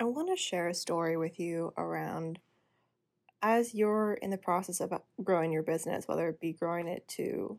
I 0.00 0.04
want 0.04 0.28
to 0.28 0.36
share 0.36 0.68
a 0.68 0.74
story 0.74 1.16
with 1.16 1.40
you 1.40 1.72
around 1.76 2.38
as 3.42 3.74
you're 3.74 4.14
in 4.14 4.30
the 4.30 4.38
process 4.38 4.80
of 4.80 4.92
growing 5.22 5.52
your 5.52 5.62
business, 5.62 6.06
whether 6.06 6.28
it 6.28 6.40
be 6.40 6.52
growing 6.52 6.86
it 6.86 7.06
to 7.08 7.58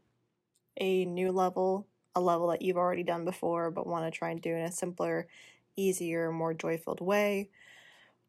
a 0.78 1.06
new 1.06 1.32
level, 1.32 1.88
a 2.16 2.22
level 2.22 2.48
that 2.48 2.62
you've 2.62 2.78
already 2.78 3.04
done 3.04 3.26
before 3.26 3.72
but 3.72 3.88
want 3.88 4.06
to 4.06 4.18
try 4.18 4.30
and 4.30 4.42
do 4.42 4.54
in 4.56 4.64
a 4.64 4.72
simpler, 4.72 5.28
easier, 5.76 6.32
more 6.32 6.54
joy 6.54 6.78
filled 6.78 7.02
way, 7.02 7.50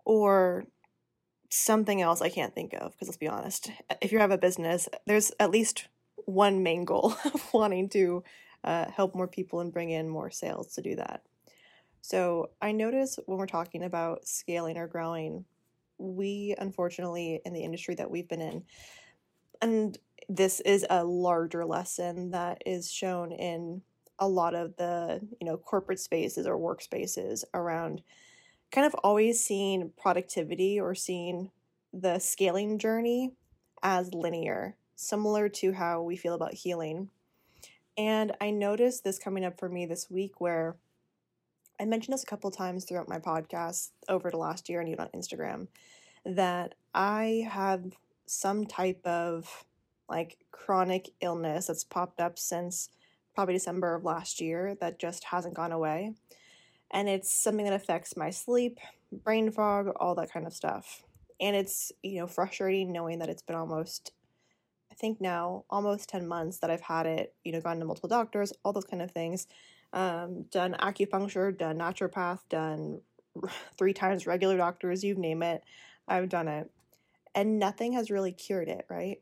or 0.05 0.65
something 1.51 2.03
else 2.03 2.21
I 2.21 2.31
can't 2.31 2.55
think 2.55 2.75
of. 2.75 2.93
Because 2.93 3.09
let's 3.09 3.19
be 3.19 3.29
honest, 3.29 3.71
if 4.01 4.11
you 4.13 4.19
have 4.19 4.33
a 4.33 4.39
business, 4.39 4.89
there's 5.07 5.33
at 5.39 5.51
least 5.51 5.87
one 6.17 6.63
main 6.65 6.85
goal 6.85 7.15
of 7.25 7.53
wanting 7.53 7.89
to 7.91 8.25
uh, 8.65 8.91
help 8.91 9.15
more 9.15 9.29
people 9.29 9.61
and 9.61 9.73
bring 9.73 9.91
in 9.91 10.09
more 10.09 10.31
sales 10.31 10.75
to 10.75 10.83
do 10.83 10.97
that. 10.97 11.23
So 12.01 12.51
I 12.61 12.73
notice 12.73 13.19
when 13.27 13.39
we're 13.39 13.47
talking 13.47 13.85
about 13.85 14.27
scaling 14.27 14.77
or 14.79 14.87
growing, 14.87 15.45
we 15.99 16.55
unfortunately 16.59 17.41
in 17.45 17.53
the 17.53 17.63
industry 17.63 17.95
that 17.97 18.11
we've 18.11 18.29
been 18.29 18.41
in, 18.41 18.65
and 19.61 19.99
this 20.29 20.61
is 20.61 20.87
a 20.89 21.05
larger 21.05 21.65
lesson 21.65 22.31
that 22.31 22.63
is 22.65 22.91
shown 22.91 23.33
in 23.33 23.83
a 24.19 24.29
lot 24.29 24.55
of 24.55 24.77
the 24.77 25.21
you 25.41 25.47
know 25.47 25.57
corporate 25.57 25.99
spaces 25.99 26.47
or 26.47 26.59
workspaces 26.59 27.45
around 27.55 28.03
kind 28.71 28.87
of 28.87 28.95
always 29.03 29.43
seeing 29.45 29.91
productivity 30.01 30.79
or 30.79 30.95
seeing 30.95 31.51
the 31.93 32.19
scaling 32.19 32.79
journey 32.79 33.33
as 33.83 34.15
linear 34.15 34.77
similar 34.95 35.49
to 35.49 35.73
how 35.73 36.03
we 36.03 36.15
feel 36.15 36.35
about 36.35 36.53
healing. 36.55 37.09
And 37.97 38.33
i 38.41 38.51
noticed 38.51 39.03
this 39.03 39.19
coming 39.19 39.45
up 39.45 39.59
for 39.59 39.69
me 39.69 39.87
this 39.87 40.09
week 40.11 40.41
where 40.41 40.77
I 41.81 41.87
mentioned 41.87 42.13
this 42.13 42.23
a 42.23 42.27
couple 42.27 42.51
times 42.51 42.85
throughout 42.85 43.09
my 43.09 43.19
podcast 43.19 43.93
over 44.07 44.31
the 44.31 44.37
last 44.37 44.69
year 44.69 44.81
and 44.81 44.89
even 44.91 45.01
on 45.01 45.09
Instagram 45.17 45.69
that 46.27 46.75
I 46.95 47.49
have 47.51 47.83
some 48.27 48.67
type 48.67 49.01
of 49.07 49.65
like 50.07 50.37
chronic 50.51 51.09
illness 51.23 51.69
that's 51.69 51.85
popped 51.85 52.21
up 52.21 52.39
since 52.39 52.91
probably 53.35 53.55
December 53.55 53.95
of 53.95 54.05
last 54.05 54.43
year 54.43 54.77
that 54.83 54.99
just 54.99 55.25
hasn't 55.25 55.55
gone 55.55 55.73
away. 55.73 56.13
And 56.91 57.09
it's 57.09 57.33
something 57.33 57.65
that 57.65 57.73
affects 57.73 58.15
my 58.15 58.29
sleep, 58.29 58.79
brain 59.11 59.51
fog, 59.51 59.89
all 59.97 60.15
that 60.17 60.31
kind 60.31 60.47
of 60.47 60.53
stuff. 60.53 61.05
And 61.41 61.57
it's, 61.57 61.93
you 62.03 62.21
know, 62.21 62.27
frustrating 62.27 62.93
knowing 62.93 63.21
that 63.21 63.31
it's 63.31 63.43
been 63.43 63.57
almost 63.57 64.13
I 64.93 64.95
think 64.97 65.19
now 65.19 65.65
almost 65.71 66.11
10 66.11 66.29
months 66.29 66.59
that 66.59 66.69
I've 66.69 66.83
had 66.83 67.07
it, 67.07 67.33
you 67.43 67.53
know, 67.53 67.61
gone 67.63 67.79
to 67.79 67.87
multiple 67.87 68.09
doctors, 68.11 68.53
all 68.65 68.75
those 68.75 68.85
kind 68.85 69.01
of 69.01 69.13
things 69.13 69.47
um, 69.93 70.43
done 70.51 70.77
acupuncture, 70.81 71.57
done 71.57 71.79
naturopath, 71.79 72.41
done 72.49 73.01
three 73.79 73.93
times 73.93 74.27
regular 74.27 74.57
doctors, 74.57 75.05
you 75.05 75.15
name 75.15 75.43
it. 75.43 75.63
I've 76.07 76.29
done 76.29 76.49
it. 76.49 76.71
And 77.35 77.59
nothing 77.59 77.93
has 77.93 78.11
really 78.11 78.33
cured 78.33 78.69
it, 78.69 78.87
right? 78.89 79.21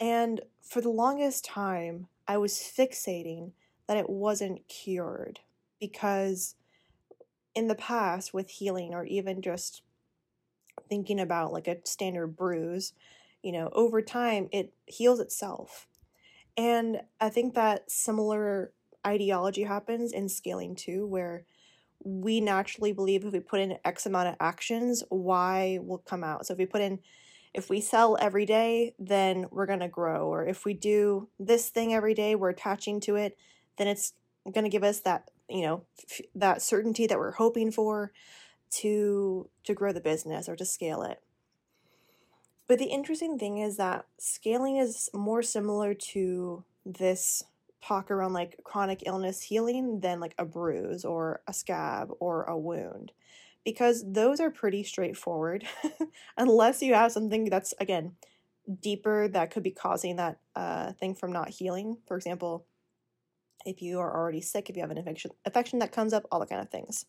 And 0.00 0.40
for 0.62 0.80
the 0.80 0.88
longest 0.88 1.44
time, 1.44 2.08
I 2.26 2.38
was 2.38 2.54
fixating 2.54 3.52
that 3.86 3.96
it 3.96 4.08
wasn't 4.08 4.66
cured 4.68 5.40
because 5.78 6.54
in 7.54 7.68
the 7.68 7.74
past, 7.74 8.32
with 8.32 8.48
healing 8.48 8.94
or 8.94 9.04
even 9.04 9.42
just 9.42 9.82
thinking 10.88 11.20
about 11.20 11.52
like 11.52 11.68
a 11.68 11.78
standard 11.84 12.28
bruise, 12.28 12.92
you 13.42 13.52
know, 13.52 13.68
over 13.72 14.00
time 14.00 14.48
it 14.52 14.72
heals 14.86 15.20
itself. 15.20 15.86
And 16.56 17.02
I 17.20 17.28
think 17.28 17.54
that 17.54 17.90
similar 17.90 18.72
ideology 19.06 19.62
happens 19.62 20.12
in 20.12 20.28
scaling 20.28 20.74
too, 20.74 21.06
where 21.06 21.44
we 22.04 22.40
naturally 22.40 22.92
believe 22.92 23.24
if 23.24 23.32
we 23.32 23.40
put 23.40 23.60
in 23.60 23.78
X 23.84 24.06
amount 24.06 24.28
of 24.28 24.36
actions, 24.40 25.02
Y 25.10 25.78
will 25.82 25.98
come 25.98 26.24
out. 26.24 26.46
So 26.46 26.52
if 26.52 26.58
we 26.58 26.66
put 26.66 26.80
in, 26.80 26.98
if 27.54 27.70
we 27.70 27.80
sell 27.80 28.16
every 28.20 28.46
day, 28.46 28.94
then 28.98 29.46
we're 29.50 29.66
going 29.66 29.80
to 29.80 29.88
grow. 29.88 30.26
Or 30.26 30.46
if 30.46 30.64
we 30.64 30.74
do 30.74 31.28
this 31.38 31.68
thing 31.68 31.94
every 31.94 32.14
day, 32.14 32.34
we're 32.34 32.50
attaching 32.50 33.00
to 33.00 33.16
it, 33.16 33.36
then 33.76 33.86
it's 33.86 34.14
going 34.44 34.64
to 34.64 34.70
give 34.70 34.82
us 34.82 35.00
that, 35.00 35.30
you 35.48 35.62
know, 35.62 35.84
f- 36.10 36.26
that 36.34 36.62
certainty 36.62 37.06
that 37.06 37.18
we're 37.18 37.32
hoping 37.32 37.70
for 37.70 38.12
to 38.70 39.48
to 39.64 39.74
grow 39.74 39.92
the 39.92 40.00
business 40.00 40.48
or 40.48 40.56
to 40.56 40.64
scale 40.64 41.02
it. 41.02 41.20
But 42.66 42.78
the 42.78 42.86
interesting 42.86 43.38
thing 43.38 43.58
is 43.58 43.76
that 43.76 44.06
scaling 44.18 44.76
is 44.78 45.10
more 45.12 45.42
similar 45.42 45.94
to 45.94 46.64
this 46.86 47.44
talk 47.84 48.10
around 48.10 48.32
like 48.32 48.60
chronic 48.64 49.02
illness 49.06 49.42
healing 49.42 50.00
than 50.00 50.20
like 50.20 50.34
a 50.38 50.44
bruise 50.44 51.04
or 51.04 51.42
a 51.46 51.52
scab 51.52 52.10
or 52.20 52.44
a 52.44 52.58
wound 52.58 53.12
because 53.64 54.04
those 54.06 54.40
are 54.40 54.50
pretty 54.50 54.82
straightforward 54.82 55.64
unless 56.36 56.82
you 56.82 56.94
have 56.94 57.12
something 57.12 57.48
that's 57.48 57.74
again 57.80 58.12
deeper 58.80 59.28
that 59.28 59.50
could 59.50 59.62
be 59.62 59.70
causing 59.70 60.16
that 60.16 60.38
uh, 60.54 60.92
thing 60.92 61.14
from 61.14 61.32
not 61.32 61.48
healing. 61.48 61.98
For 62.06 62.16
example 62.16 62.66
if 63.64 63.80
you 63.80 64.00
are 64.00 64.16
already 64.16 64.40
sick 64.40 64.68
if 64.68 64.76
you 64.76 64.82
have 64.82 64.90
an 64.90 64.98
infection 64.98 65.30
infection 65.44 65.78
that 65.78 65.92
comes 65.92 66.12
up 66.12 66.24
all 66.30 66.40
the 66.40 66.46
kind 66.46 66.60
of 66.60 66.70
things. 66.70 67.06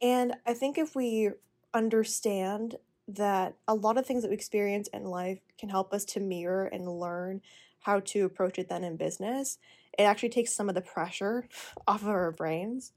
And 0.00 0.34
i 0.46 0.54
think 0.54 0.78
if 0.78 0.94
we 0.96 1.30
understand 1.74 2.76
that 3.08 3.54
a 3.68 3.74
lot 3.74 3.98
of 3.98 4.04
things 4.06 4.22
that 4.22 4.28
we 4.28 4.34
experience 4.34 4.88
in 4.88 5.04
life 5.04 5.38
can 5.58 5.68
help 5.68 5.92
us 5.92 6.04
to 6.04 6.20
mirror 6.20 6.66
and 6.66 6.88
learn 6.88 7.40
how 7.86 8.00
to 8.00 8.24
approach 8.24 8.58
it 8.58 8.68
then 8.68 8.82
in 8.82 8.96
business, 8.96 9.58
it 9.96 10.02
actually 10.02 10.28
takes 10.28 10.52
some 10.52 10.68
of 10.68 10.74
the 10.74 10.80
pressure 10.80 11.48
off 11.86 12.02
of 12.02 12.08
our 12.08 12.32
brains. 12.32 12.92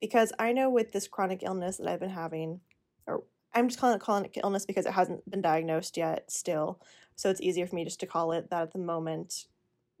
Because 0.00 0.32
I 0.38 0.52
know 0.52 0.70
with 0.70 0.92
this 0.92 1.06
chronic 1.06 1.42
illness 1.42 1.76
that 1.76 1.86
I've 1.86 2.00
been 2.00 2.08
having, 2.08 2.60
or 3.06 3.22
I'm 3.54 3.68
just 3.68 3.78
calling 3.78 3.96
it 3.96 4.00
chronic 4.00 4.38
illness 4.42 4.64
because 4.64 4.86
it 4.86 4.92
hasn't 4.92 5.30
been 5.30 5.42
diagnosed 5.42 5.98
yet 5.98 6.30
still. 6.30 6.80
So 7.16 7.28
it's 7.28 7.40
easier 7.42 7.66
for 7.66 7.76
me 7.76 7.84
just 7.84 8.00
to 8.00 8.06
call 8.06 8.32
it 8.32 8.48
that 8.48 8.62
at 8.62 8.72
the 8.72 8.78
moment 8.78 9.44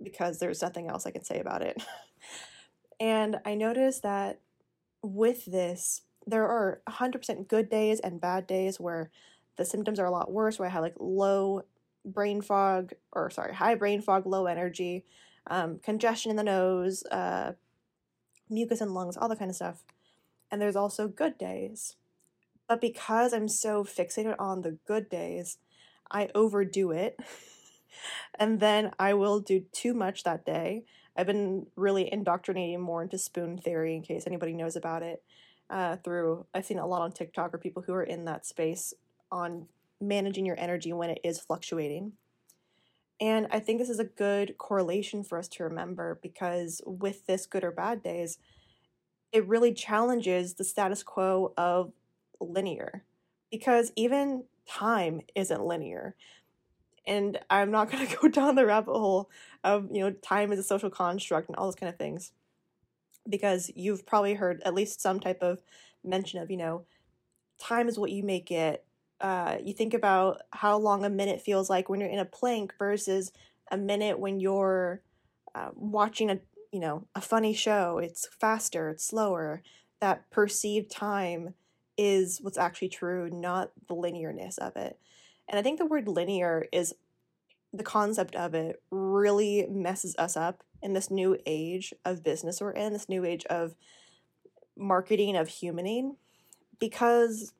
because 0.02 0.38
there's 0.38 0.62
nothing 0.62 0.88
else 0.88 1.06
I 1.06 1.10
can 1.10 1.24
say 1.24 1.38
about 1.38 1.60
it. 1.60 1.82
and 3.00 3.40
I 3.44 3.54
noticed 3.54 4.02
that 4.02 4.40
with 5.02 5.44
this, 5.44 6.00
there 6.26 6.46
are 6.46 6.80
100% 6.88 7.46
good 7.46 7.68
days 7.68 8.00
and 8.00 8.20
bad 8.20 8.46
days 8.46 8.80
where 8.80 9.10
the 9.56 9.66
symptoms 9.66 10.00
are 10.00 10.06
a 10.06 10.10
lot 10.10 10.32
worse, 10.32 10.58
where 10.58 10.68
I 10.68 10.72
have 10.72 10.82
like 10.82 10.96
low 10.98 11.62
brain 12.04 12.40
fog, 12.40 12.92
or 13.12 13.30
sorry, 13.30 13.54
high 13.54 13.74
brain 13.74 14.00
fog, 14.00 14.26
low 14.26 14.46
energy, 14.46 15.04
um, 15.46 15.78
congestion 15.82 16.30
in 16.30 16.36
the 16.36 16.42
nose, 16.42 17.04
uh, 17.04 17.52
mucus 18.48 18.80
in 18.80 18.94
lungs, 18.94 19.16
all 19.16 19.28
that 19.28 19.38
kind 19.38 19.50
of 19.50 19.56
stuff. 19.56 19.84
And 20.50 20.60
there's 20.60 20.76
also 20.76 21.08
good 21.08 21.38
days. 21.38 21.96
But 22.68 22.80
because 22.80 23.32
I'm 23.32 23.48
so 23.48 23.84
fixated 23.84 24.36
on 24.38 24.62
the 24.62 24.78
good 24.86 25.08
days, 25.08 25.58
I 26.10 26.30
overdo 26.34 26.90
it. 26.92 27.18
and 28.38 28.60
then 28.60 28.92
I 28.98 29.14
will 29.14 29.40
do 29.40 29.64
too 29.72 29.94
much 29.94 30.24
that 30.24 30.44
day. 30.44 30.84
I've 31.16 31.26
been 31.26 31.66
really 31.76 32.12
indoctrinating 32.12 32.80
more 32.80 33.02
into 33.02 33.18
spoon 33.18 33.58
theory 33.58 33.94
in 33.94 34.02
case 34.02 34.24
anybody 34.26 34.52
knows 34.52 34.76
about 34.76 35.02
it. 35.02 35.22
Uh, 35.70 35.96
through 35.96 36.46
I've 36.52 36.66
seen 36.66 36.78
a 36.78 36.86
lot 36.86 37.02
on 37.02 37.12
TikTok 37.12 37.54
or 37.54 37.58
people 37.58 37.82
who 37.82 37.94
are 37.94 38.02
in 38.02 38.26
that 38.26 38.44
space 38.44 38.92
on 39.32 39.66
managing 40.08 40.46
your 40.46 40.58
energy 40.58 40.92
when 40.92 41.10
it 41.10 41.20
is 41.24 41.40
fluctuating. 41.40 42.12
And 43.20 43.46
I 43.50 43.60
think 43.60 43.78
this 43.78 43.90
is 43.90 44.00
a 44.00 44.04
good 44.04 44.58
correlation 44.58 45.22
for 45.22 45.38
us 45.38 45.48
to 45.48 45.64
remember 45.64 46.18
because 46.22 46.80
with 46.84 47.26
this 47.26 47.46
good 47.46 47.64
or 47.64 47.70
bad 47.70 48.02
days, 48.02 48.38
it 49.32 49.46
really 49.46 49.72
challenges 49.72 50.54
the 50.54 50.64
status 50.64 51.02
quo 51.02 51.52
of 51.56 51.92
linear 52.40 53.04
because 53.50 53.92
even 53.96 54.44
time 54.68 55.20
isn't 55.34 55.64
linear. 55.64 56.16
And 57.06 57.38
I'm 57.50 57.70
not 57.70 57.90
going 57.92 58.06
to 58.06 58.16
go 58.16 58.28
down 58.28 58.56
the 58.56 58.66
rabbit 58.66 58.92
hole 58.92 59.30
of, 59.62 59.88
you 59.92 60.00
know, 60.00 60.10
time 60.10 60.52
is 60.52 60.58
a 60.58 60.64
social 60.64 60.90
construct 60.90 61.48
and 61.48 61.56
all 61.56 61.66
those 61.66 61.76
kind 61.76 61.92
of 61.92 61.98
things 61.98 62.32
because 63.28 63.70
you've 63.74 64.06
probably 64.06 64.34
heard 64.34 64.60
at 64.64 64.74
least 64.74 65.00
some 65.00 65.20
type 65.20 65.42
of 65.42 65.62
mention 66.02 66.40
of, 66.40 66.50
you 66.50 66.56
know, 66.56 66.84
time 67.58 67.88
is 67.88 67.98
what 67.98 68.10
you 68.10 68.22
make 68.22 68.50
it 68.50 68.84
uh, 69.20 69.58
you 69.62 69.72
think 69.72 69.94
about 69.94 70.42
how 70.52 70.76
long 70.76 71.04
a 71.04 71.10
minute 71.10 71.40
feels 71.40 71.70
like 71.70 71.88
when 71.88 72.00
you're 72.00 72.08
in 72.08 72.18
a 72.18 72.24
plank 72.24 72.74
versus 72.78 73.32
a 73.70 73.76
minute 73.76 74.18
when 74.18 74.40
you're 74.40 75.02
uh, 75.54 75.70
watching 75.74 76.30
a 76.30 76.38
you 76.72 76.80
know 76.80 77.06
a 77.14 77.20
funny 77.20 77.54
show. 77.54 77.98
It's 77.98 78.28
faster 78.40 78.90
it's 78.90 79.06
slower. 79.06 79.62
That 80.00 80.30
perceived 80.30 80.90
time 80.90 81.54
is 81.96 82.40
what's 82.42 82.58
actually 82.58 82.88
true 82.88 83.30
not 83.30 83.70
the 83.88 83.94
linearness 83.94 84.58
of 84.58 84.76
it. 84.76 84.98
And 85.48 85.58
i 85.58 85.62
think 85.62 85.78
the 85.78 85.86
word 85.86 86.08
linear 86.08 86.66
is 86.72 86.94
the 87.72 87.84
concept 87.84 88.36
of 88.36 88.54
it 88.54 88.80
really 88.90 89.66
messes 89.68 90.14
us 90.16 90.36
up 90.36 90.62
in 90.82 90.92
this 90.92 91.10
new 91.10 91.36
age 91.44 91.92
of 92.04 92.22
business 92.22 92.60
we're 92.60 92.70
in 92.70 92.92
this 92.92 93.08
new 93.08 93.24
age 93.24 93.44
of 93.46 93.74
marketing 94.76 95.36
of 95.36 95.48
humaning 95.48 96.16
because 96.78 97.52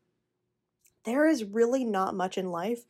there 1.05 1.27
is 1.27 1.45
really 1.45 1.85
not 1.85 2.15
much 2.15 2.39
in 2.39 2.51
life 2.51 2.85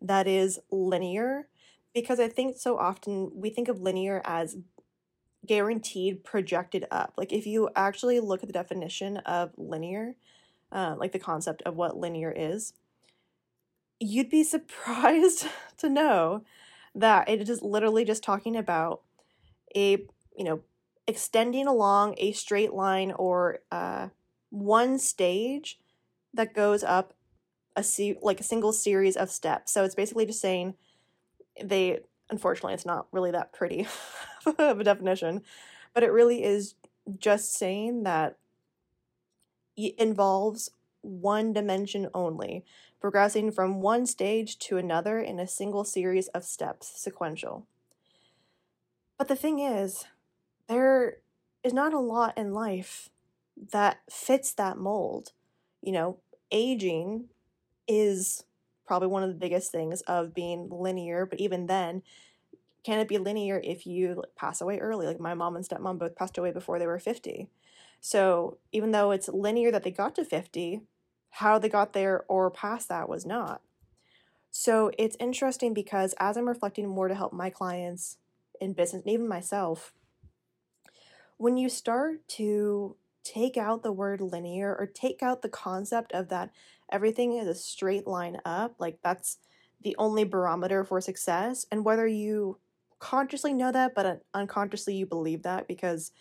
that 0.00 0.26
is 0.26 0.60
linear 0.70 1.48
because 1.94 2.20
I 2.20 2.28
think 2.28 2.56
so 2.56 2.78
often 2.78 3.30
we 3.34 3.50
think 3.50 3.68
of 3.68 3.80
linear 3.80 4.22
as 4.24 4.56
guaranteed 5.46 6.24
projected 6.24 6.86
up. 6.90 7.14
Like 7.16 7.32
if 7.32 7.46
you 7.46 7.70
actually 7.74 8.20
look 8.20 8.42
at 8.42 8.48
the 8.48 8.52
definition 8.52 9.18
of 9.18 9.52
linear, 9.56 10.14
uh, 10.72 10.96
like 10.98 11.12
the 11.12 11.18
concept 11.18 11.62
of 11.62 11.76
what 11.76 11.96
linear 11.96 12.32
is, 12.34 12.72
you'd 13.98 14.30
be 14.30 14.44
surprised 14.44 15.46
to 15.78 15.88
know 15.88 16.42
that 16.94 17.28
it 17.28 17.48
is 17.48 17.62
literally 17.62 18.04
just 18.04 18.22
talking 18.22 18.56
about 18.56 19.02
a, 19.76 19.98
you 20.36 20.44
know, 20.44 20.60
extending 21.06 21.66
along 21.66 22.14
a 22.18 22.32
straight 22.32 22.72
line 22.72 23.12
or 23.12 23.60
uh, 23.70 24.08
one 24.50 24.98
stage 24.98 25.78
that 26.34 26.54
goes 26.54 26.84
up 26.84 27.14
a 27.76 27.82
se- 27.82 28.18
like 28.22 28.40
a 28.40 28.44
single 28.44 28.72
series 28.72 29.16
of 29.16 29.30
steps. 29.30 29.72
So 29.72 29.84
it's 29.84 29.94
basically 29.94 30.26
just 30.26 30.40
saying 30.40 30.74
they 31.62 32.00
unfortunately 32.30 32.74
it's 32.74 32.86
not 32.86 33.06
really 33.12 33.30
that 33.30 33.52
pretty 33.52 33.86
of 34.58 34.80
a 34.80 34.84
definition, 34.84 35.42
but 35.94 36.02
it 36.02 36.12
really 36.12 36.42
is 36.42 36.74
just 37.18 37.52
saying 37.54 38.04
that 38.04 38.38
it 39.76 39.94
involves 39.98 40.70
one 41.02 41.52
dimension 41.52 42.08
only, 42.12 42.64
progressing 43.00 43.50
from 43.50 43.80
one 43.80 44.06
stage 44.06 44.58
to 44.58 44.76
another 44.76 45.18
in 45.18 45.40
a 45.40 45.46
single 45.46 45.84
series 45.84 46.28
of 46.28 46.44
steps, 46.44 46.92
sequential. 46.94 47.66
But 49.16 49.28
the 49.28 49.36
thing 49.36 49.58
is, 49.58 50.04
there 50.68 51.18
is 51.64 51.72
not 51.72 51.92
a 51.92 51.98
lot 51.98 52.36
in 52.36 52.52
life 52.52 53.10
that 53.72 54.00
fits 54.10 54.52
that 54.54 54.78
mold. 54.78 55.32
You 55.82 55.92
know, 55.92 56.18
aging 56.50 57.28
is 57.90 58.44
probably 58.86 59.08
one 59.08 59.24
of 59.24 59.28
the 59.28 59.34
biggest 59.34 59.72
things 59.72 60.00
of 60.02 60.32
being 60.32 60.68
linear, 60.70 61.26
but 61.26 61.40
even 61.40 61.66
then, 61.66 62.02
can 62.84 62.98
it 62.98 63.08
be 63.08 63.18
linear 63.18 63.60
if 63.62 63.86
you 63.86 64.22
pass 64.36 64.60
away 64.60 64.78
early? 64.78 65.06
Like 65.06 65.20
my 65.20 65.34
mom 65.34 65.56
and 65.56 65.68
stepmom 65.68 65.98
both 65.98 66.16
passed 66.16 66.38
away 66.38 66.52
before 66.52 66.78
they 66.78 66.86
were 66.86 66.98
50. 66.98 67.48
So 68.00 68.58
even 68.72 68.92
though 68.92 69.10
it's 69.10 69.28
linear 69.28 69.70
that 69.72 69.82
they 69.82 69.90
got 69.90 70.14
to 70.14 70.24
50, 70.24 70.80
how 71.30 71.58
they 71.58 71.68
got 71.68 71.92
there 71.92 72.24
or 72.28 72.50
past 72.50 72.88
that 72.88 73.08
was 73.08 73.26
not. 73.26 73.60
So 74.50 74.90
it's 74.96 75.16
interesting 75.20 75.74
because 75.74 76.14
as 76.18 76.36
I'm 76.36 76.48
reflecting 76.48 76.88
more 76.88 77.08
to 77.08 77.14
help 77.14 77.32
my 77.32 77.50
clients 77.50 78.16
in 78.60 78.72
business 78.72 79.02
and 79.02 79.12
even 79.12 79.28
myself, 79.28 79.92
when 81.36 81.56
you 81.56 81.68
start 81.68 82.26
to 82.28 82.96
take 83.30 83.56
out 83.56 83.82
the 83.82 83.92
word 83.92 84.20
linear 84.20 84.74
or 84.74 84.86
take 84.86 85.22
out 85.22 85.42
the 85.42 85.48
concept 85.48 86.12
of 86.12 86.28
that 86.28 86.50
everything 86.90 87.36
is 87.36 87.46
a 87.46 87.54
straight 87.54 88.06
line 88.06 88.38
up, 88.44 88.74
like 88.78 88.98
that's 89.02 89.38
the 89.82 89.94
only 89.98 90.24
barometer 90.24 90.84
for 90.84 91.00
success, 91.00 91.64
and 91.70 91.84
whether 91.84 92.06
you 92.06 92.58
consciously 92.98 93.54
know 93.54 93.72
that, 93.72 93.94
but 93.94 94.06
uh, 94.06 94.16
unconsciously 94.34 94.94
you 94.94 95.06
believe 95.06 95.42
that 95.42 95.68
because 95.68 96.12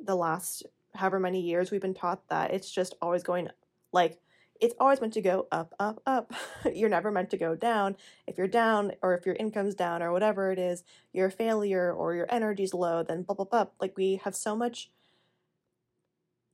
the 0.00 0.16
last 0.16 0.64
however 0.94 1.20
many 1.20 1.40
years 1.40 1.70
we've 1.70 1.80
been 1.80 1.94
taught 1.94 2.26
that 2.28 2.52
it's 2.52 2.70
just 2.70 2.94
always 3.02 3.22
going 3.22 3.48
like 3.92 4.18
it's 4.60 4.74
always 4.78 5.00
meant 5.00 5.12
to 5.12 5.20
go 5.20 5.46
up, 5.50 5.74
up, 5.80 6.00
up. 6.06 6.32
you're 6.74 6.88
never 6.88 7.10
meant 7.10 7.30
to 7.30 7.36
go 7.36 7.54
down. 7.54 7.96
If 8.26 8.38
you're 8.38 8.46
down 8.46 8.92
or 9.02 9.14
if 9.14 9.26
your 9.26 9.34
income's 9.34 9.74
down 9.74 10.02
or 10.02 10.12
whatever 10.12 10.52
it 10.52 10.58
is, 10.58 10.84
you're 11.12 11.26
a 11.26 11.32
failure 11.32 11.92
or 11.92 12.14
your 12.14 12.26
energy's 12.30 12.72
low, 12.72 13.02
then 13.02 13.22
blah, 13.22 13.34
blah, 13.34 13.44
blah. 13.44 13.66
Like 13.80 13.96
we 13.96 14.20
have 14.24 14.36
so 14.36 14.54
much, 14.54 14.90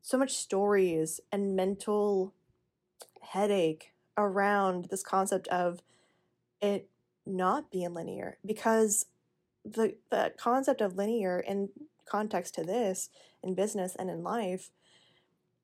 so 0.02 0.18
much 0.18 0.36
stories 0.36 1.20
and 1.30 1.54
mental 1.56 2.34
headache 3.22 3.92
around 4.16 4.86
this 4.90 5.02
concept 5.02 5.48
of 5.48 5.82
it 6.60 6.88
not 7.26 7.70
being 7.70 7.94
linear 7.94 8.38
because 8.44 9.06
the 9.64 9.94
the 10.10 10.32
concept 10.38 10.80
of 10.80 10.96
linear 10.96 11.38
in 11.38 11.68
context 12.06 12.54
to 12.54 12.64
this 12.64 13.08
in 13.42 13.54
business 13.54 13.94
and 13.94 14.10
in 14.10 14.22
life 14.22 14.70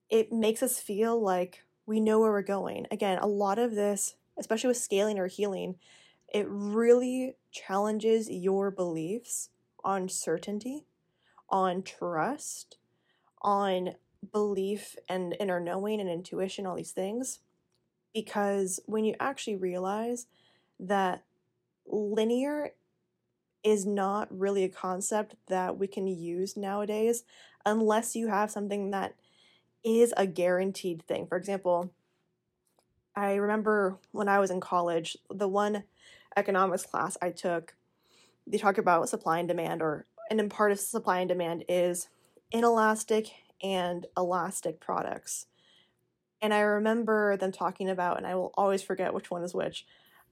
it 0.09 0.33
makes 0.33 0.63
us 0.63 0.79
feel 0.79 1.21
like 1.21 1.65
we 1.87 1.99
know 1.99 2.21
where 2.21 2.31
we're 2.31 2.43
going. 2.43 2.87
Again 2.91 3.19
a 3.19 3.27
lot 3.27 3.59
of 3.59 3.75
this 3.75 4.15
especially 4.39 4.69
with 4.69 4.77
scaling 4.77 5.19
or 5.19 5.27
healing 5.27 5.77
it 6.33 6.47
really 6.49 7.37
challenges 7.51 8.29
your 8.31 8.71
beliefs 8.71 9.51
on 9.83 10.09
certainty 10.09 10.87
on 11.49 11.83
trust 11.83 12.77
on 13.41 13.95
belief 14.33 14.97
and 15.09 15.37
inner 15.39 15.61
knowing 15.61 16.01
and 16.01 16.09
intuition 16.09 16.67
all 16.67 16.77
these 16.77 16.93
things 16.93 17.41
because 18.15 18.81
when 18.87 19.05
you 19.05 19.15
actually 19.21 19.57
realize 19.57 20.27
that 20.81 21.23
linear 21.87 22.71
is 23.63 23.85
not 23.85 24.29
really 24.31 24.65
a 24.65 24.69
concept 24.69 25.35
that 25.49 25.77
we 25.77 25.87
can 25.87 26.07
use 26.07 26.57
nowadays 26.57 27.25
unless 27.65 28.15
you 28.15 28.29
have 28.29 28.51
something 28.51 28.91
that 28.91 29.15
is 29.85 30.15
a 30.17 30.27
guaranteed 30.27 31.03
thing. 31.03 31.27
For 31.27 31.37
example, 31.37 31.91
I 33.15 33.35
remember 33.35 33.99
when 34.13 34.29
I 34.29 34.39
was 34.39 34.51
in 34.51 34.61
college, 34.61 35.17
the 35.31 35.49
one 35.49 35.85
economics 36.37 36.85
class 36.85 37.17
I 37.21 37.31
took, 37.31 37.75
they 38.47 38.59
talk 38.59 38.79
about 38.79 39.09
supply 39.09 39.39
and 39.39 39.49
demand, 39.49 39.83
or 39.83 40.07
and 40.31 40.41
in 40.41 40.49
part 40.49 40.73
of 40.73 40.81
supply 40.81 41.21
and 41.21 41.29
demand 41.29 41.65
is 41.69 42.09
inelastic 42.53 43.27
and 43.63 44.07
elastic 44.17 44.81
products. 44.81 45.47
And 46.41 46.53
I 46.53 46.61
remember 46.61 47.37
them 47.37 47.53
talking 47.53 47.89
about, 47.89 48.19
and 48.19 48.27
I 48.27 48.35
will 48.35 48.53
always 48.55 48.83
forget 48.83 49.15
which 49.15 49.31
one 49.31 49.43
is 49.43 49.55
which. 49.55 49.87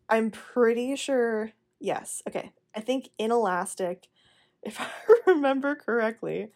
I'm 0.08 0.30
pretty 0.30 0.96
sure, 0.96 1.52
yes, 1.80 2.22
okay, 2.28 2.52
I 2.74 2.80
think 2.80 3.08
inelastic, 3.18 4.08
if 4.62 4.80
I 4.80 4.88
remember 5.26 5.74
correctly, 5.74 6.48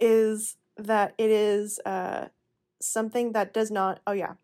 is 0.00 0.56
that 0.76 1.14
it 1.18 1.30
is 1.30 1.80
uh, 1.84 2.28
something 2.80 3.32
that 3.32 3.52
does 3.52 3.70
not, 3.70 4.00
oh 4.06 4.12
yeah, 4.12 4.34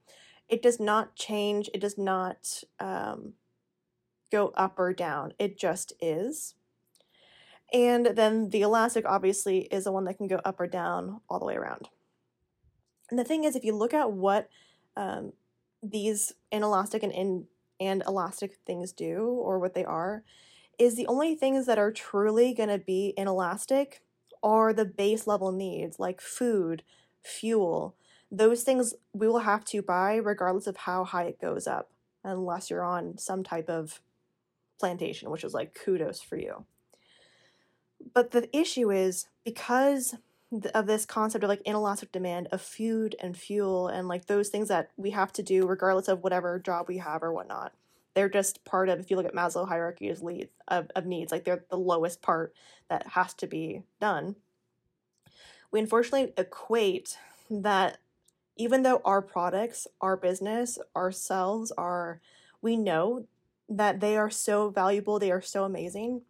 it 0.49 0.63
does 0.63 0.79
not 0.79 1.15
change, 1.15 1.71
it 1.73 1.81
does 1.81 1.97
not 1.97 2.63
um, 2.81 3.35
go 4.31 4.53
up 4.57 4.79
or 4.79 4.93
down, 4.93 5.33
it 5.39 5.59
just 5.59 5.93
is. 6.01 6.55
And 7.75 8.07
then 8.07 8.51
the 8.51 8.63
elastic 8.63 9.05
obviously 9.05 9.63
is 9.63 9.85
the 9.85 9.93
one 9.93 10.05
that 10.05 10.17
can 10.17 10.29
go 10.29 10.41
up 10.45 10.61
or 10.61 10.69
down 10.69 11.21
all 11.29 11.41
the 11.41 11.45
way 11.45 11.57
around. 11.57 11.89
And 13.11 13.19
the 13.19 13.25
thing 13.25 13.43
is, 13.43 13.57
if 13.57 13.65
you 13.65 13.75
look 13.75 13.93
at 13.93 14.13
what 14.13 14.49
um, 14.97 15.33
these 15.83 16.33
inelastic 16.53 17.03
and 17.03 17.13
in 17.13 17.47
and 17.81 18.05
elastic 18.07 18.59
things 18.65 18.93
do, 18.93 19.27
or 19.27 19.59
what 19.59 19.75
they 19.75 19.85
are, 19.85 20.23
is 20.79 20.95
the 20.95 21.09
only 21.09 21.35
things 21.35 21.67
that 21.67 21.77
are 21.77 21.91
truly 21.91 22.55
going 22.55 22.69
to 22.69 22.79
be 22.79 23.13
inelastic 23.17 24.03
are 24.45 24.73
the 24.73 24.85
base 24.85 25.27
level 25.27 25.51
needs 25.51 25.99
like 25.99 26.21
food, 26.21 26.85
fuel. 27.25 27.97
Those 28.31 28.63
things 28.63 28.95
we 29.13 29.27
will 29.27 29.41
have 29.41 29.65
to 29.67 29.83
buy 29.83 30.15
regardless 30.15 30.69
of 30.69 30.77
how 30.77 31.03
high 31.03 31.25
it 31.25 31.41
goes 31.41 31.67
up, 31.67 31.91
unless 32.23 32.71
you're 32.71 32.85
on 32.85 33.19
some 33.19 33.43
type 33.43 33.69
of 33.69 34.01
plantation, 34.79 35.31
which 35.31 35.43
is 35.43 35.53
like 35.53 35.75
kudos 35.75 36.21
for 36.21 36.37
you. 36.37 36.65
But 38.13 38.33
the 38.33 38.55
issue 38.57 38.91
is 38.91 39.29
because 39.45 40.15
of 40.75 40.87
this 40.87 41.05
concept 41.07 41.43
of 41.43 41.49
like 41.49 41.63
inelastic 41.63 42.13
demand 42.13 42.49
of 42.53 42.61
food 42.61 43.17
and 43.21 43.37
fuel 43.37 43.89
and 43.89 44.07
like 44.07 44.27
those 44.27 44.49
things 44.49 44.69
that 44.69 44.91
we 44.97 45.11
have 45.11 45.33
to 45.33 45.43
do 45.43 45.67
regardless 45.67 46.07
of 46.07 46.23
whatever 46.23 46.61
job 46.61 46.87
we 46.87 46.99
have 46.99 47.25
or 47.25 47.33
whatnot 47.33 47.73
they're 48.15 48.29
just 48.29 48.65
part 48.65 48.89
of 48.89 49.01
if 49.01 49.11
you 49.11 49.17
look 49.17 49.27
at 49.27 49.35
maslow 49.35 49.69
hierarchy 49.69 50.09
of, 50.09 50.23
lead, 50.23 50.49
of, 50.69 50.91
of 50.95 51.05
needs 51.05 51.33
like 51.33 51.45
they're 51.45 51.65
the 51.69 51.77
lowest 51.77 52.23
part 52.23 52.55
that 52.89 53.07
has 53.09 53.35
to 53.35 53.47
be 53.47 53.83
done. 54.01 54.37
We 55.71 55.81
unfortunately 55.81 56.33
equate 56.39 57.19
that 57.51 57.99
even 58.57 58.83
though 58.83 59.03
our 59.05 59.21
products 59.21 59.87
our 60.01 60.17
business 60.17 60.79
ourselves 60.97 61.73
are 61.77 62.21
we 62.63 62.77
know 62.77 63.27
that 63.69 64.01
they 64.01 64.17
are 64.17 64.31
so 64.31 64.71
valuable 64.71 65.19
they 65.19 65.33
are 65.33 65.43
so 65.43 65.65
amazing 65.65 66.23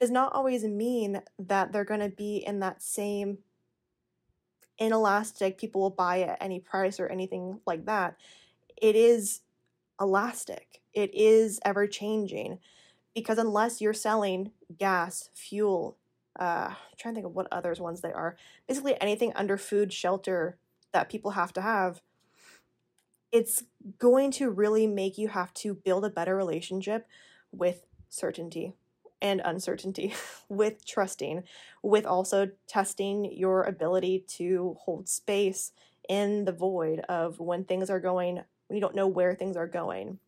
does 0.00 0.10
not 0.10 0.32
always 0.32 0.64
mean 0.64 1.22
that 1.38 1.72
they're 1.72 1.84
going 1.84 2.00
to 2.00 2.08
be 2.08 2.36
in 2.36 2.60
that 2.60 2.82
same 2.82 3.38
inelastic 4.78 5.58
people 5.58 5.80
will 5.80 5.90
buy 5.90 6.20
at 6.20 6.36
any 6.40 6.60
price 6.60 7.00
or 7.00 7.06
anything 7.06 7.60
like 7.66 7.86
that 7.86 8.16
it 8.76 8.94
is 8.94 9.40
elastic 9.98 10.82
it 10.92 11.14
is 11.14 11.58
ever 11.64 11.86
changing 11.86 12.58
because 13.16 13.38
unless 13.38 13.80
you're 13.80 13.94
selling 13.94 14.52
gas, 14.78 15.30
fuel, 15.32 15.96
uh, 16.38 16.68
I'm 16.68 16.76
trying 16.98 17.14
to 17.14 17.16
think 17.16 17.26
of 17.26 17.34
what 17.34 17.48
others 17.50 17.80
ones 17.80 18.02
they 18.02 18.12
are. 18.12 18.36
Basically, 18.68 19.00
anything 19.00 19.32
under 19.34 19.56
food, 19.56 19.90
shelter 19.90 20.58
that 20.92 21.08
people 21.08 21.30
have 21.30 21.50
to 21.54 21.62
have, 21.62 22.02
it's 23.32 23.64
going 23.98 24.32
to 24.32 24.50
really 24.50 24.86
make 24.86 25.16
you 25.16 25.28
have 25.28 25.54
to 25.54 25.74
build 25.74 26.04
a 26.04 26.10
better 26.10 26.36
relationship 26.36 27.08
with 27.50 27.86
certainty 28.10 28.74
and 29.22 29.40
uncertainty, 29.44 30.14
with 30.48 30.84
trusting, 30.86 31.42
with 31.82 32.06
also 32.06 32.50
testing 32.68 33.32
your 33.32 33.62
ability 33.64 34.24
to 34.28 34.76
hold 34.80 35.08
space 35.08 35.72
in 36.08 36.44
the 36.44 36.52
void 36.52 37.00
of 37.08 37.40
when 37.40 37.64
things 37.64 37.90
are 37.90 38.00
going, 38.00 38.36
when 38.66 38.76
you 38.76 38.80
don't 38.80 38.94
know 38.94 39.08
where 39.08 39.34
things 39.34 39.56
are 39.56 39.66
going. 39.66 40.18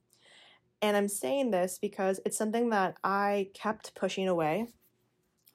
And 0.81 0.97
I'm 0.97 1.09
saying 1.09 1.51
this 1.51 1.79
because 1.81 2.21
it's 2.25 2.37
something 2.37 2.71
that 2.71 2.97
I 3.03 3.49
kept 3.55 3.95
pushing 3.95 4.29
away 4.29 4.69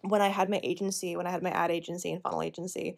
when 0.01 0.21
I 0.21 0.27
had 0.27 0.49
my 0.49 0.59
agency, 0.63 1.15
when 1.15 1.27
I 1.27 1.31
had 1.31 1.43
my 1.43 1.51
ad 1.51 1.71
agency 1.71 2.11
and 2.11 2.21
funnel 2.21 2.41
agency. 2.41 2.97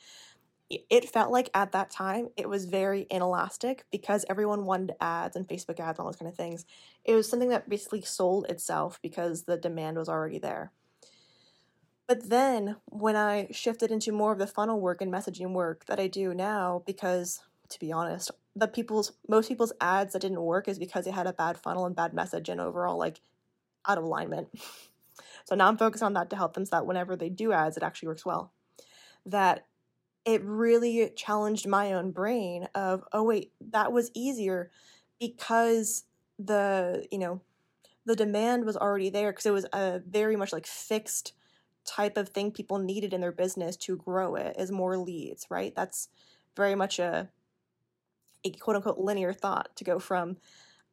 It 0.70 1.10
felt 1.10 1.32
like 1.32 1.50
at 1.54 1.72
that 1.74 1.92
time 1.92 2.30
it 2.38 2.50
was 2.50 2.66
very 2.66 3.06
inelastic 3.12 3.86
because 3.92 4.26
everyone 4.30 4.66
wanted 4.66 4.96
ads 5.00 5.36
and 5.36 5.48
Facebook 5.48 5.80
ads 5.80 6.00
and 6.00 6.00
all 6.00 6.06
those 6.06 6.16
kind 6.16 6.30
of 6.30 6.36
things. 6.36 6.66
It 7.04 7.14
was 7.14 7.30
something 7.30 7.50
that 7.50 7.70
basically 7.70 8.02
sold 8.02 8.48
itself 8.50 9.00
because 9.02 9.44
the 9.44 9.58
demand 9.58 9.98
was 9.98 10.10
already 10.10 10.40
there. 10.40 10.72
But 12.08 12.30
then 12.30 12.78
when 12.86 13.16
I 13.16 13.48
shifted 13.52 13.92
into 13.92 14.12
more 14.12 14.32
of 14.32 14.40
the 14.40 14.48
funnel 14.48 14.80
work 14.80 15.02
and 15.02 15.12
messaging 15.12 15.54
work 15.54 15.86
that 15.86 16.00
I 16.00 16.08
do 16.08 16.34
now, 16.34 16.84
because 16.86 17.42
to 17.70 17.80
be 17.80 17.92
honest, 17.92 18.32
the 18.56 18.68
people's 18.68 19.14
most 19.28 19.48
people's 19.48 19.74
ads 19.82 20.14
that 20.14 20.22
didn't 20.22 20.42
work 20.42 20.68
is 20.68 20.80
because 20.80 21.06
they 21.06 21.12
had 21.12 21.28
a 21.28 21.34
bad 21.34 21.58
funnel 21.58 21.86
and 21.86 21.96
bad 21.96 22.14
message 22.14 22.50
and 22.50 22.62
overall 22.62 22.98
like 22.98 23.22
out 23.88 23.98
of 23.98 24.04
alignment. 24.04 24.48
so 25.46 25.56
now 25.56 25.68
I'm 25.68 25.78
focused 25.78 26.04
on 26.04 26.14
that 26.14 26.30
to 26.32 26.36
help 26.36 26.54
them 26.54 26.66
so 26.66 26.76
that 26.76 26.86
whenever 26.86 27.16
they 27.16 27.30
do 27.30 27.52
ads, 27.52 27.78
it 27.78 27.84
actually 27.84 28.10
works 28.10 28.26
well. 28.26 28.52
That 29.26 29.66
it 30.26 30.42
really 30.44 31.12
challenged 31.16 31.68
my 31.68 31.94
own 31.94 32.12
brain 32.12 32.68
of, 32.74 33.04
oh 33.14 33.24
wait, 33.24 33.52
that 33.72 33.92
was 33.92 34.12
easier 34.14 34.72
because 35.20 36.04
the, 36.40 37.06
you 37.12 37.20
know, 37.20 37.42
the 38.06 38.16
demand 38.16 38.66
was 38.66 38.76
already 38.78 39.10
there 39.10 39.32
because 39.32 39.46
it 39.46 39.52
was 39.52 39.66
a 39.74 40.02
very 40.08 40.36
much 40.36 40.52
like 40.52 40.66
fixed 40.66 41.34
type 41.86 42.18
of 42.18 42.30
thing 42.30 42.52
people 42.52 42.80
needed 42.80 43.14
in 43.14 43.22
their 43.22 43.32
business 43.32 43.78
to 43.78 43.96
grow 43.96 44.36
it 44.36 44.56
is 44.58 44.72
more 44.72 44.98
leads, 44.98 45.46
right? 45.50 45.74
That's 45.76 46.10
very 46.56 46.76
much 46.76 47.00
a, 47.00 47.30
a 48.44 48.50
quote 48.52 48.76
unquote 48.76 48.98
linear 48.98 49.34
thought 49.34 49.76
to 49.76 49.84
go 49.84 50.00
from 50.00 50.38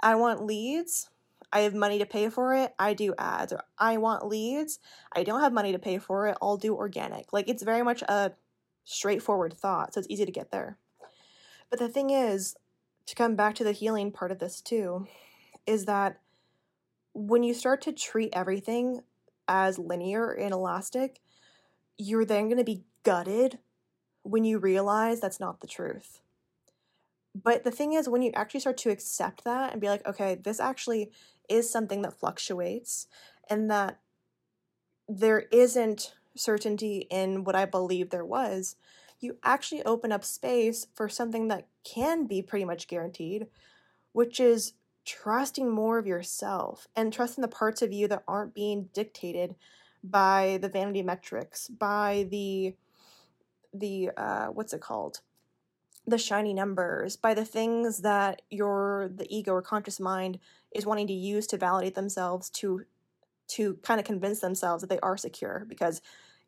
I 0.01 0.17
want 0.17 0.45
leads, 0.45 1.09
I 1.53 1.61
have 1.61 1.75
money 1.75 1.99
to 1.99 2.07
pay 2.07 2.29
for 2.29 2.55
it, 2.55 2.75
I 2.79 2.93
do 2.95 3.15
ads. 3.19 3.53
Or 3.53 3.63
I 3.79 3.99
want 3.99 4.27
leads, 4.27 4.79
I 5.13 5.23
don't 5.23 5.41
have 5.41 5.53
money 5.53 5.73
to 5.73 5.79
pay 5.79 5.99
for 5.99 6.27
it, 6.27 6.37
I'll 6.43 6.57
do 6.57 6.75
organic. 6.75 7.33
Like 7.33 7.49
it's 7.49 7.63
very 7.63 7.83
much 7.83 8.03
a 8.03 8.33
straightforward 8.85 9.55
thought, 9.55 9.95
so 9.95 10.01
it's 10.01 10.11
easy 10.11 10.25
to 10.25 10.33
get 10.33 10.51
there. 10.51 10.79
But 11.71 11.79
the 11.79 11.89
thing 11.89 12.11
is, 12.11 12.57
to 13.07 13.15
come 13.15 13.35
back 13.35 13.55
to 13.57 13.65
the 13.65 13.73
healing 13.73 14.13
part 14.13 14.31
of 14.31 14.39
this 14.39 14.61
too, 14.61 15.07
is 15.67 15.85
that 15.87 16.21
when 17.15 17.43
you 17.43 17.55
start 17.55 17.83
to 17.83 17.93
treat 17.93 18.31
everything 18.33 19.01
as 19.49 19.79
linear 19.79 20.31
and 20.31 20.53
elastic, 20.53 21.21
you're 21.99 22.25
then 22.25 22.47
going 22.47 22.59
to 22.59 22.65
be 22.65 22.85
gutted 23.03 23.59
when 24.23 24.45
you 24.45 24.59
realize 24.59 25.21
that's 25.21 25.41
not 25.41 25.61
the 25.61 25.67
truth. 25.67 26.21
But 27.35 27.65
the 27.65 27.71
thing 27.71 27.95
is, 27.95 28.09
when 28.09 28.23
you 28.23 28.31
actually 28.35 28.61
start 28.61 28.77
to 28.79 28.91
accept 28.91 29.45
that 29.45 29.73
and 29.73 29.81
be 29.81 29.89
like, 29.89 30.07
okay, 30.07 30.35
this 30.35 30.61
actually 30.61 31.11
is 31.49 31.71
something 31.71 32.03
that 32.03 32.19
fluctuates 32.19 33.07
and 33.49 33.71
that 33.71 33.99
there 35.09 35.41
isn't 35.51 36.15
certainty 36.37 37.07
in 37.11 37.45
what 37.45 37.55
I 37.55 37.65
believe 37.65 38.11
there 38.11 38.25
was, 38.25 38.77
you 39.21 39.37
actually 39.43 39.85
open 39.85 40.13
up 40.13 40.25
space 40.25 40.87
for 40.95 41.09
something 41.09 41.49
that 41.49 41.67
can 41.85 42.27
be 42.27 42.43
pretty 42.43 42.65
much 42.65 42.89
guaranteed, 42.89 43.47
which 44.13 44.41
is 44.41 44.75
trusting 45.05 45.71
more 45.71 45.99
of 45.99 46.07
yourself 46.07 46.87
and 46.95 47.13
trusting 47.13 47.43
the 47.43 47.49
parts 47.49 47.83
of 47.83 47.93
you 47.93 48.09
that 48.09 48.23
aren't 48.27 48.55
being 48.55 48.89
dictated 48.93 49.55
by 50.05 50.59
the 50.61 50.69
vanity 50.69 51.03
metrics, 51.03 51.69
by 51.69 52.27
the 52.31 52.75
the 53.75 54.11
uh 54.17 54.47
what's 54.49 54.73
it 54.73 54.81
called? 54.81 55.21
the 56.07 56.19
shiny 56.19 56.53
numbers, 56.53 57.17
by 57.17 57.33
the 57.35 57.45
things 57.45 57.99
that 57.99 58.43
your 58.51 59.11
the 59.15 59.27
ego 59.35 59.53
or 59.53 59.63
conscious 59.63 60.01
mind 60.01 60.39
is 60.73 60.87
wanting 60.87 61.07
to 61.07 61.13
use 61.13 61.47
to 61.47 61.57
validate 61.57 61.95
themselves 61.95 62.51
to 62.51 62.85
to 63.57 63.75
kind 63.83 64.01
of 64.01 64.07
convince 64.07 64.41
themselves 64.41 64.81
that 64.83 64.91
they 64.91 65.01
are 65.01 65.17
secure 65.17 65.65
because 65.69 66.01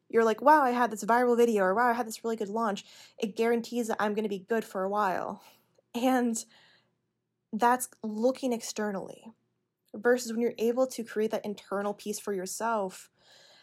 you're 0.09 0.25
like, 0.25 0.43
wow, 0.43 0.63
I 0.63 0.71
had 0.71 0.91
this 0.91 1.05
viral 1.05 1.37
video 1.37 1.65
or 1.65 1.75
wow, 1.75 1.89
I 1.89 1.93
had 1.93 2.07
this 2.07 2.23
really 2.23 2.37
good 2.37 2.49
launch. 2.49 2.85
It 3.19 3.37
guarantees 3.37 3.89
that 3.89 3.97
I'm 4.01 4.15
going 4.15 4.25
to 4.25 4.29
be 4.29 4.47
good 4.49 4.65
for 4.65 4.83
a 4.83 4.89
while. 4.89 5.43
And 5.95 6.45
that's 7.53 7.89
looking 8.03 8.53
externally 8.53 9.33
versus 9.95 10.33
when 10.33 10.41
you're 10.41 10.55
able 10.59 10.87
to 10.89 11.05
create 11.05 11.31
that 11.31 11.45
internal 11.45 11.95
peace 11.95 12.19
for 12.19 12.33
yourself 12.33 13.11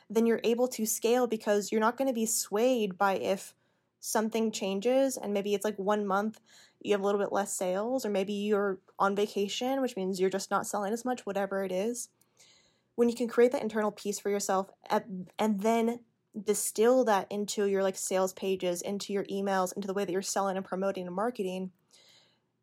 then 0.09 0.25
you're 0.25 0.41
able 0.43 0.67
to 0.67 0.85
scale 0.85 1.25
because 1.25 1.71
you're 1.71 1.79
not 1.81 1.97
going 1.97 2.07
to 2.07 2.13
be 2.13 2.25
swayed 2.25 2.97
by 2.97 3.13
if 3.13 3.53
something 4.01 4.51
changes 4.51 5.15
and 5.15 5.33
maybe 5.33 5.53
it's 5.53 5.63
like 5.63 5.77
one 5.77 6.05
month 6.05 6.41
you 6.81 6.91
have 6.91 7.01
a 7.01 7.05
little 7.05 7.21
bit 7.21 7.31
less 7.31 7.55
sales 7.55 8.05
or 8.05 8.09
maybe 8.09 8.33
you're 8.33 8.79
on 8.97 9.15
vacation 9.15 9.81
which 9.81 9.95
means 9.95 10.19
you're 10.19 10.29
just 10.29 10.51
not 10.51 10.65
selling 10.65 10.91
as 10.91 11.05
much 11.05 11.25
whatever 11.25 11.63
it 11.63 11.71
is 11.71 12.09
when 13.01 13.09
you 13.09 13.15
can 13.15 13.27
create 13.27 13.51
that 13.51 13.63
internal 13.63 13.91
peace 13.91 14.19
for 14.19 14.29
yourself 14.29 14.69
and 14.89 15.59
then 15.59 16.01
distill 16.45 17.03
that 17.03 17.27
into 17.31 17.65
your 17.65 17.83
like 17.83 17.97
sales 17.97 18.31
pages 18.31 18.81
into 18.81 19.11
your 19.11 19.25
emails 19.25 19.75
into 19.75 19.87
the 19.87 19.93
way 19.93 20.05
that 20.05 20.11
you're 20.11 20.21
selling 20.21 20.55
and 20.55 20.65
promoting 20.65 21.07
and 21.07 21.15
marketing 21.15 21.71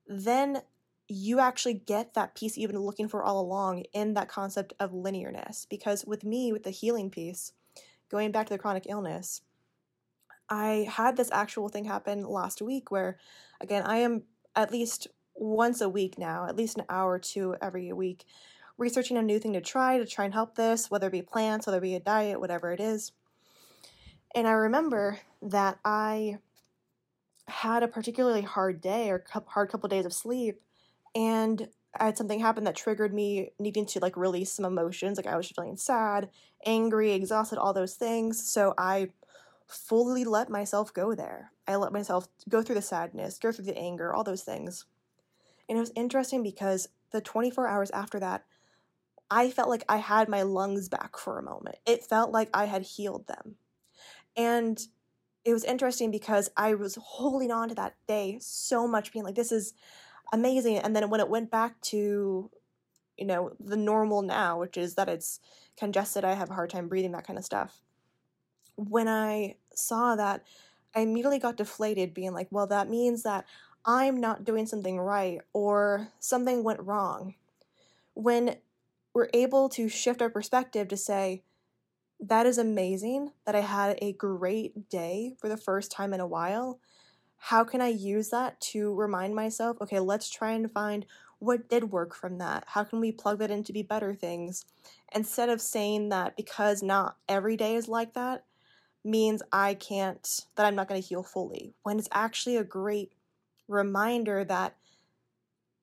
then 0.07 0.63
you 1.09 1.41
actually 1.41 1.75
get 1.75 2.15
that 2.15 2.35
piece 2.35 2.57
you've 2.57 2.71
been 2.71 2.81
looking 2.81 3.09
for 3.09 3.25
all 3.25 3.41
along 3.41 3.85
in 3.93 4.15
that 4.15 4.29
concept 4.29 4.75
of 4.79 4.93
linearness. 4.93 5.67
Because 5.69 6.05
with 6.05 6.23
me, 6.23 6.53
with 6.53 6.65
the 6.65 6.71
healing 6.71 7.11
piece, 7.11 7.53
going 8.11 8.31
back 8.31 8.47
to 8.47 8.53
the 8.53 8.59
chronic 8.59 8.87
illness, 8.89 9.41
I 10.51 10.87
had 10.91 11.17
this 11.17 11.31
actual 11.33 11.69
thing 11.69 11.87
happen 11.87 12.25
last 12.25 12.63
week 12.63 12.91
where, 12.91 13.19
again, 13.61 13.83
I 13.85 13.99
am 13.99 14.25
at 14.55 14.71
least 14.71 15.09
once 15.35 15.81
a 15.81 15.89
week 15.89 16.19
now, 16.19 16.47
at 16.47 16.57
least 16.57 16.79
an 16.79 16.85
hour 16.89 17.13
or 17.13 17.19
two 17.19 17.55
every 17.61 17.93
week, 17.93 18.25
researching 18.79 19.19
a 19.19 19.23
new 19.23 19.39
thing 19.39 19.53
to 19.53 19.61
try 19.61 19.99
to 19.99 20.07
try 20.07 20.25
and 20.25 20.33
help 20.33 20.55
this, 20.55 20.91
whether 20.91 21.09
it 21.09 21.13
be 21.13 21.23
plants, 21.23 21.67
whether 21.67 21.79
it 21.79 21.83
be 21.83 21.95
a 21.95 22.01
diet, 22.01 22.41
whatever 22.41 22.73
it 22.73 22.81
is. 22.81 23.13
And 24.35 24.47
I 24.47 24.53
remember 24.53 25.19
that 25.43 25.79
I 25.85 26.39
had 27.49 27.83
a 27.83 27.89
particularly 27.89 28.43
hard 28.43 28.81
day 28.81 29.11
or 29.11 29.25
hard 29.49 29.71
couple 29.71 29.87
of 29.87 29.91
days 29.91 30.07
of 30.07 30.13
sleep 30.13 30.61
and 31.15 31.69
I 31.99 32.07
had 32.07 32.19
something 32.19 32.41
happen 32.41 32.65
that 32.65 32.77
triggered 32.77 33.15
me 33.15 33.51
needing 33.59 33.87
to 33.87 34.01
like 34.01 34.17
release 34.17 34.53
some 34.53 34.65
emotions. 34.65 35.17
Like 35.17 35.27
I 35.27 35.37
was 35.37 35.49
feeling 35.49 35.77
sad, 35.77 36.29
angry, 36.65 37.13
exhausted, 37.13 37.59
all 37.59 37.73
those 37.73 37.95
things. 37.95 38.49
So 38.49 38.75
I 38.79 39.09
fully 39.67 40.25
let 40.25 40.49
myself 40.49 40.93
go 40.93 41.15
there. 41.15 41.53
I 41.67 41.77
let 41.77 41.93
myself 41.93 42.29
go 42.49 42.63
through 42.63 42.77
the 42.77 42.83
sadness, 42.83 43.39
go 43.39 43.53
through 43.53 43.67
the 43.67 43.79
anger, 43.79 44.13
all 44.13 44.25
those 44.25 44.43
things. 44.43 44.85
And 45.69 45.77
it 45.77 45.81
was 45.81 45.93
interesting 45.97 46.43
because 46.43 46.89
the 47.11 47.21
24 47.21 47.67
hours 47.67 47.91
after 47.91 48.21
that, 48.21 48.45
I 49.31 49.51
felt 49.51 49.69
like 49.69 49.85
I 49.89 49.99
had 49.99 50.29
my 50.29 50.43
lungs 50.43 50.89
back 50.89 51.17
for 51.17 51.39
a 51.39 51.43
moment. 51.43 51.77
It 51.87 52.05
felt 52.05 52.31
like 52.31 52.49
I 52.55 52.65
had 52.65 52.83
healed 52.83 53.27
them. 53.27 53.57
And 54.37 54.81
it 55.45 55.53
was 55.53 55.65
interesting 55.65 56.11
because 56.11 56.51
I 56.57 56.75
was 56.75 56.99
holding 57.01 57.51
on 57.51 57.69
to 57.69 57.75
that 57.77 57.97
day 58.07 58.39
so 58.41 58.87
much, 58.87 59.13
being 59.13 59.25
like, 59.25 59.35
this 59.35 59.53
is 59.53 59.75
amazing. 60.33 60.79
And 60.79 60.95
then 60.95 61.09
when 61.11 61.21
it 61.21 61.29
went 61.29 61.51
back 61.51 61.81
to, 61.83 62.51
you 63.17 63.27
know, 63.27 63.53
the 63.59 63.77
normal 63.77 64.23
now, 64.23 64.61
which 64.61 64.77
is 64.77 64.95
that 64.95 65.09
it's 65.09 65.41
congested, 65.77 66.25
I 66.25 66.35
have 66.35 66.51
a 66.51 66.55
hard 66.55 66.71
time 66.71 66.89
breathing, 66.89 67.13
that 67.13 67.27
kind 67.27 67.39
of 67.39 67.45
stuff. 67.45 67.81
When 68.77 69.09
I 69.09 69.57
saw 69.75 70.17
that, 70.17 70.45
I 70.95 71.01
immediately 71.01 71.39
got 71.39 71.57
deflated, 71.57 72.15
being 72.15 72.33
like, 72.33 72.49
well, 72.51 72.67
that 72.69 72.89
means 72.89 73.23
that 73.25 73.45
I'm 73.85 74.21
not 74.21 74.45
doing 74.45 74.67
something 74.67 74.99
right 74.99 75.41
or 75.53 76.09
something 76.19 76.63
went 76.63 76.81
wrong. 76.81 77.35
When 78.15 78.57
we're 79.19 79.29
able 79.35 79.69
to 79.69 79.89
shift 79.89 80.23
our 80.23 80.31
perspective 80.31 80.89
to 80.89 80.97
say, 80.97 81.43
that 82.21 82.47
is 82.47 82.59
amazing 82.59 83.33
that 83.47 83.55
I 83.55 83.61
had 83.61 83.99
a 84.01 84.13
great 84.13 84.89
day 84.89 85.35
for 85.41 85.49
the 85.49 85.57
first 85.57 85.93
time 85.93 86.13
in 86.13 86.21
a 86.21 86.27
while 86.27 86.81
how 87.39 87.65
can 87.65 87.81
I 87.81 87.89
use 87.89 88.31
that 88.31 88.61
to 88.73 88.93
remind 88.95 89.35
myself, 89.35 89.79
okay, 89.81 90.01
let's 90.01 90.29
try 90.29 90.53
and 90.53 90.71
find 90.71 91.07
what 91.39 91.69
did 91.69 91.93
work 91.93 92.15
from 92.15 92.39
that? 92.39 92.65
How 92.67 92.83
can 92.83 92.99
we 92.99 93.13
plug 93.13 93.39
that 93.39 93.51
in 93.51 93.63
to 93.65 93.73
be 93.73 93.83
better 93.83 94.13
things? 94.13 94.67
Instead 95.15 95.49
of 95.49 95.61
saying 95.61 96.09
that 96.09 96.37
because 96.37 96.83
not 96.83 97.17
every 97.29 97.57
day 97.57 97.77
is 97.77 97.87
like 97.89 98.15
that 98.15 98.45
means 99.05 99.41
I 99.53 99.75
can't, 99.75 100.47
that 100.57 100.67
I'm 100.67 100.75
not 100.75 100.89
going 100.89 101.01
to 101.01 101.07
heal 101.07 101.23
fully, 101.23 101.75
when 101.85 101.99
it's 101.99 102.09
actually 102.13 102.57
a 102.57 102.65
great 102.65 103.13
reminder 103.69 104.45
that 104.45 104.77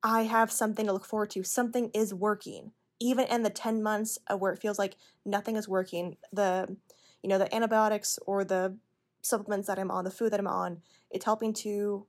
I 0.02 0.24
have 0.24 0.52
something 0.52 0.86
to 0.86 0.92
look 0.92 1.06
forward 1.06 1.30
to. 1.30 1.42
Something 1.42 1.90
is 1.94 2.12
working. 2.12 2.72
Even 2.98 3.26
in 3.26 3.42
the 3.42 3.50
10 3.50 3.82
months 3.82 4.18
uh, 4.28 4.36
where 4.36 4.52
it 4.52 4.60
feels 4.60 4.78
like 4.78 4.96
nothing 5.24 5.56
is 5.56 5.68
working, 5.68 6.16
the 6.32 6.76
you 7.22 7.28
know, 7.28 7.38
the 7.38 7.52
antibiotics 7.54 8.18
or 8.26 8.44
the 8.44 8.76
supplements 9.20 9.66
that 9.66 9.78
I'm 9.78 9.90
on, 9.90 10.04
the 10.04 10.10
food 10.10 10.32
that 10.32 10.40
I'm 10.40 10.46
on, 10.46 10.82
it's 11.10 11.24
helping 11.24 11.52
to 11.54 12.06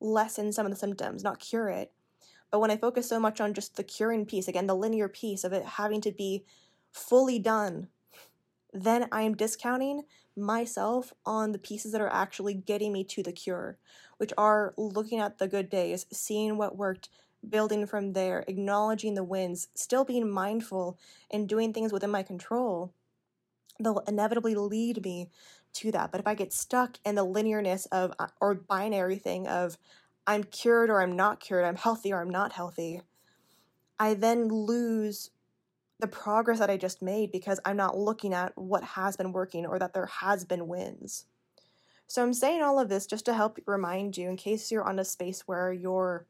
lessen 0.00 0.52
some 0.52 0.66
of 0.66 0.72
the 0.72 0.78
symptoms, 0.78 1.24
not 1.24 1.40
cure 1.40 1.68
it. 1.68 1.92
But 2.50 2.60
when 2.60 2.70
I 2.70 2.76
focus 2.76 3.08
so 3.08 3.18
much 3.18 3.40
on 3.40 3.54
just 3.54 3.76
the 3.76 3.82
curing 3.82 4.26
piece, 4.26 4.48
again, 4.48 4.66
the 4.66 4.74
linear 4.74 5.08
piece 5.08 5.44
of 5.44 5.52
it 5.52 5.64
having 5.64 6.00
to 6.02 6.12
be 6.12 6.44
fully 6.92 7.38
done, 7.38 7.88
then 8.72 9.08
I 9.10 9.22
am 9.22 9.34
discounting 9.34 10.02
myself 10.36 11.12
on 11.26 11.52
the 11.52 11.58
pieces 11.58 11.92
that 11.92 12.00
are 12.00 12.12
actually 12.12 12.54
getting 12.54 12.92
me 12.92 13.04
to 13.04 13.22
the 13.22 13.32
cure, 13.32 13.78
which 14.18 14.32
are 14.38 14.74
looking 14.76 15.18
at 15.18 15.38
the 15.38 15.48
good 15.48 15.68
days, 15.68 16.06
seeing 16.12 16.56
what 16.56 16.76
worked, 16.76 17.08
building 17.48 17.86
from 17.86 18.12
there, 18.12 18.44
acknowledging 18.48 19.14
the 19.14 19.24
wins, 19.24 19.68
still 19.74 20.04
being 20.04 20.30
mindful 20.30 20.98
and 21.30 21.48
doing 21.48 21.72
things 21.72 21.92
within 21.92 22.10
my 22.10 22.22
control. 22.22 22.92
They'll 23.80 24.02
inevitably 24.08 24.54
lead 24.54 25.04
me 25.04 25.30
to 25.74 25.92
that. 25.92 26.10
But 26.10 26.20
if 26.20 26.26
I 26.26 26.34
get 26.34 26.52
stuck 26.52 26.98
in 27.04 27.14
the 27.14 27.26
linearness 27.26 27.86
of 27.92 28.12
uh, 28.18 28.28
or 28.40 28.54
binary 28.54 29.18
thing 29.18 29.46
of 29.46 29.78
I'm 30.26 30.44
cured 30.44 30.90
or 30.90 31.00
I'm 31.00 31.16
not 31.16 31.40
cured, 31.40 31.64
I'm 31.64 31.76
healthy 31.76 32.12
or 32.12 32.20
I'm 32.20 32.30
not 32.30 32.52
healthy, 32.52 33.02
I 33.98 34.14
then 34.14 34.48
lose 34.48 35.30
the 36.00 36.06
progress 36.06 36.58
that 36.60 36.70
I 36.70 36.76
just 36.76 37.02
made 37.02 37.32
because 37.32 37.58
I'm 37.64 37.76
not 37.76 37.98
looking 37.98 38.32
at 38.32 38.56
what 38.56 38.84
has 38.84 39.16
been 39.16 39.32
working 39.32 39.66
or 39.66 39.78
that 39.78 39.94
there 39.94 40.06
has 40.06 40.44
been 40.44 40.68
wins. 40.68 41.26
So 42.06 42.22
I'm 42.22 42.32
saying 42.32 42.62
all 42.62 42.78
of 42.78 42.88
this 42.88 43.06
just 43.06 43.26
to 43.26 43.34
help 43.34 43.58
remind 43.66 44.16
you 44.16 44.28
in 44.28 44.36
case 44.36 44.70
you're 44.70 44.88
on 44.88 44.98
a 44.98 45.04
space 45.04 45.42
where 45.46 45.72
you're 45.72 46.26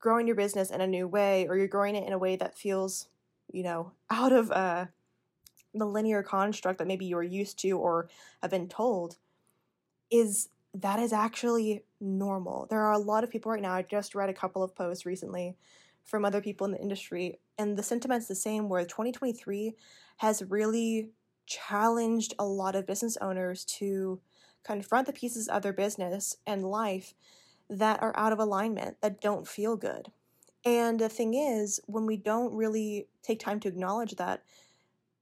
growing 0.00 0.26
your 0.26 0.36
business 0.36 0.70
in 0.70 0.80
a 0.80 0.86
new 0.86 1.06
way 1.06 1.46
or 1.48 1.56
you're 1.56 1.68
growing 1.68 1.94
it 1.94 2.06
in 2.06 2.12
a 2.12 2.18
way 2.18 2.36
that 2.36 2.58
feels, 2.58 3.08
you 3.52 3.62
know, 3.62 3.92
out 4.10 4.32
of 4.32 4.50
uh, 4.50 4.86
the 5.74 5.86
linear 5.86 6.22
construct 6.22 6.78
that 6.78 6.88
maybe 6.88 7.06
you're 7.06 7.22
used 7.22 7.58
to 7.60 7.72
or 7.72 8.08
have 8.42 8.50
been 8.50 8.68
told 8.68 9.16
is 10.10 10.48
that 10.74 10.98
is 10.98 11.12
actually 11.12 11.84
normal. 12.00 12.66
There 12.70 12.80
are 12.80 12.92
a 12.92 12.98
lot 12.98 13.24
of 13.24 13.30
people 13.30 13.52
right 13.52 13.62
now. 13.62 13.74
I 13.74 13.82
just 13.82 14.14
read 14.14 14.30
a 14.30 14.34
couple 14.34 14.62
of 14.62 14.74
posts 14.74 15.06
recently 15.06 15.56
from 16.04 16.24
other 16.24 16.40
people 16.40 16.64
in 16.64 16.72
the 16.72 16.80
industry, 16.80 17.38
and 17.58 17.76
the 17.76 17.82
sentiment's 17.82 18.26
the 18.26 18.34
same 18.34 18.68
where 18.68 18.84
2023 18.84 19.74
has 20.18 20.42
really 20.48 21.10
challenged 21.46 22.34
a 22.38 22.44
lot 22.44 22.74
of 22.74 22.86
business 22.86 23.16
owners 23.20 23.64
to 23.64 24.20
confront 24.64 25.06
the 25.06 25.12
pieces 25.12 25.48
of 25.48 25.62
their 25.62 25.72
business 25.72 26.36
and 26.46 26.64
life 26.64 27.14
that 27.70 28.02
are 28.02 28.12
out 28.16 28.32
of 28.32 28.38
alignment, 28.38 29.00
that 29.00 29.20
don't 29.20 29.46
feel 29.46 29.76
good. 29.76 30.10
And 30.64 30.98
the 30.98 31.08
thing 31.08 31.34
is, 31.34 31.80
when 31.86 32.04
we 32.04 32.16
don't 32.16 32.52
really 32.54 33.06
take 33.22 33.38
time 33.38 33.60
to 33.60 33.68
acknowledge 33.68 34.16
that, 34.16 34.42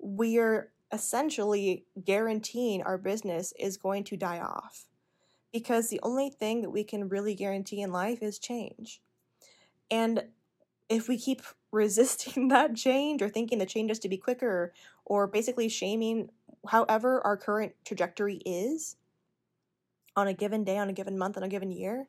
we 0.01 0.39
are 0.39 0.71
essentially 0.91 1.85
guaranteeing 2.03 2.83
our 2.83 2.99
business 2.99 3.53
is 3.59 3.77
going 3.77 4.05
to 4.05 4.17
die 4.17 4.41
off. 4.41 4.87
Because 5.53 5.89
the 5.89 6.01
only 6.03 6.31
thing 6.31 6.63
that 6.63 6.71
we 6.71 6.85
can 6.85 7.09
really 7.09 7.35
guarantee 7.35 7.81
in 7.81 7.93
life 7.93 8.23
is 8.23 8.39
change. 8.39 9.01
And 9.91 10.25
if 10.89 11.09
we 11.09 11.19
keep 11.19 11.43
resisting 11.71 12.49
that 12.49 12.75
change 12.75 13.21
or 13.21 13.29
thinking 13.29 13.59
the 13.59 13.67
change 13.67 13.91
has 13.91 13.99
to 13.99 14.09
be 14.09 14.17
quicker 14.17 14.73
or 15.05 15.27
basically 15.27 15.69
shaming 15.69 16.31
however 16.67 17.21
our 17.25 17.37
current 17.37 17.75
trajectory 17.85 18.37
is 18.47 18.97
on 20.17 20.27
a 20.27 20.33
given 20.33 20.65
day, 20.65 20.79
on 20.79 20.89
a 20.89 20.93
given 20.95 21.19
month, 21.19 21.37
on 21.37 21.43
a 21.43 21.49
given 21.49 21.71
year, 21.71 22.09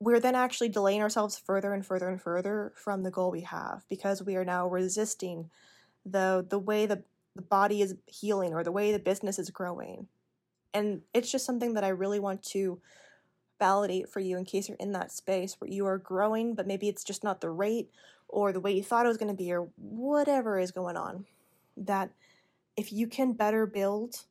we're 0.00 0.20
then 0.20 0.34
actually 0.34 0.68
delaying 0.68 1.02
ourselves 1.02 1.38
further 1.38 1.72
and 1.72 1.84
further 1.84 2.08
and 2.08 2.20
further 2.20 2.72
from 2.76 3.02
the 3.02 3.10
goal 3.10 3.30
we 3.30 3.40
have 3.40 3.84
because 3.88 4.22
we 4.22 4.36
are 4.36 4.44
now 4.44 4.68
resisting 4.68 5.50
the 6.06 6.46
the 6.48 6.58
way 6.58 6.86
the, 6.86 7.02
the 7.34 7.42
body 7.42 7.82
is 7.82 7.96
healing 8.06 8.54
or 8.54 8.62
the 8.62 8.72
way 8.72 8.92
the 8.92 8.98
business 8.98 9.38
is 9.38 9.50
growing. 9.50 10.06
And 10.72 11.02
it's 11.12 11.30
just 11.30 11.46
something 11.46 11.74
that 11.74 11.84
I 11.84 11.88
really 11.88 12.20
want 12.20 12.42
to 12.44 12.80
validate 13.58 14.08
for 14.08 14.20
you 14.20 14.36
in 14.36 14.44
case 14.44 14.68
you're 14.68 14.76
in 14.78 14.92
that 14.92 15.10
space 15.10 15.56
where 15.58 15.70
you 15.70 15.86
are 15.86 15.98
growing, 15.98 16.54
but 16.54 16.66
maybe 16.66 16.88
it's 16.88 17.02
just 17.02 17.24
not 17.24 17.40
the 17.40 17.50
rate 17.50 17.90
or 18.28 18.52
the 18.52 18.60
way 18.60 18.72
you 18.72 18.82
thought 18.82 19.04
it 19.04 19.08
was 19.08 19.16
going 19.16 19.34
to 19.34 19.42
be 19.42 19.52
or 19.52 19.68
whatever 19.76 20.58
is 20.58 20.70
going 20.70 20.96
on. 20.96 21.24
That 21.76 22.10
if 22.76 22.92
you 22.92 23.08
can 23.08 23.32
better 23.32 23.66
build 23.66 24.24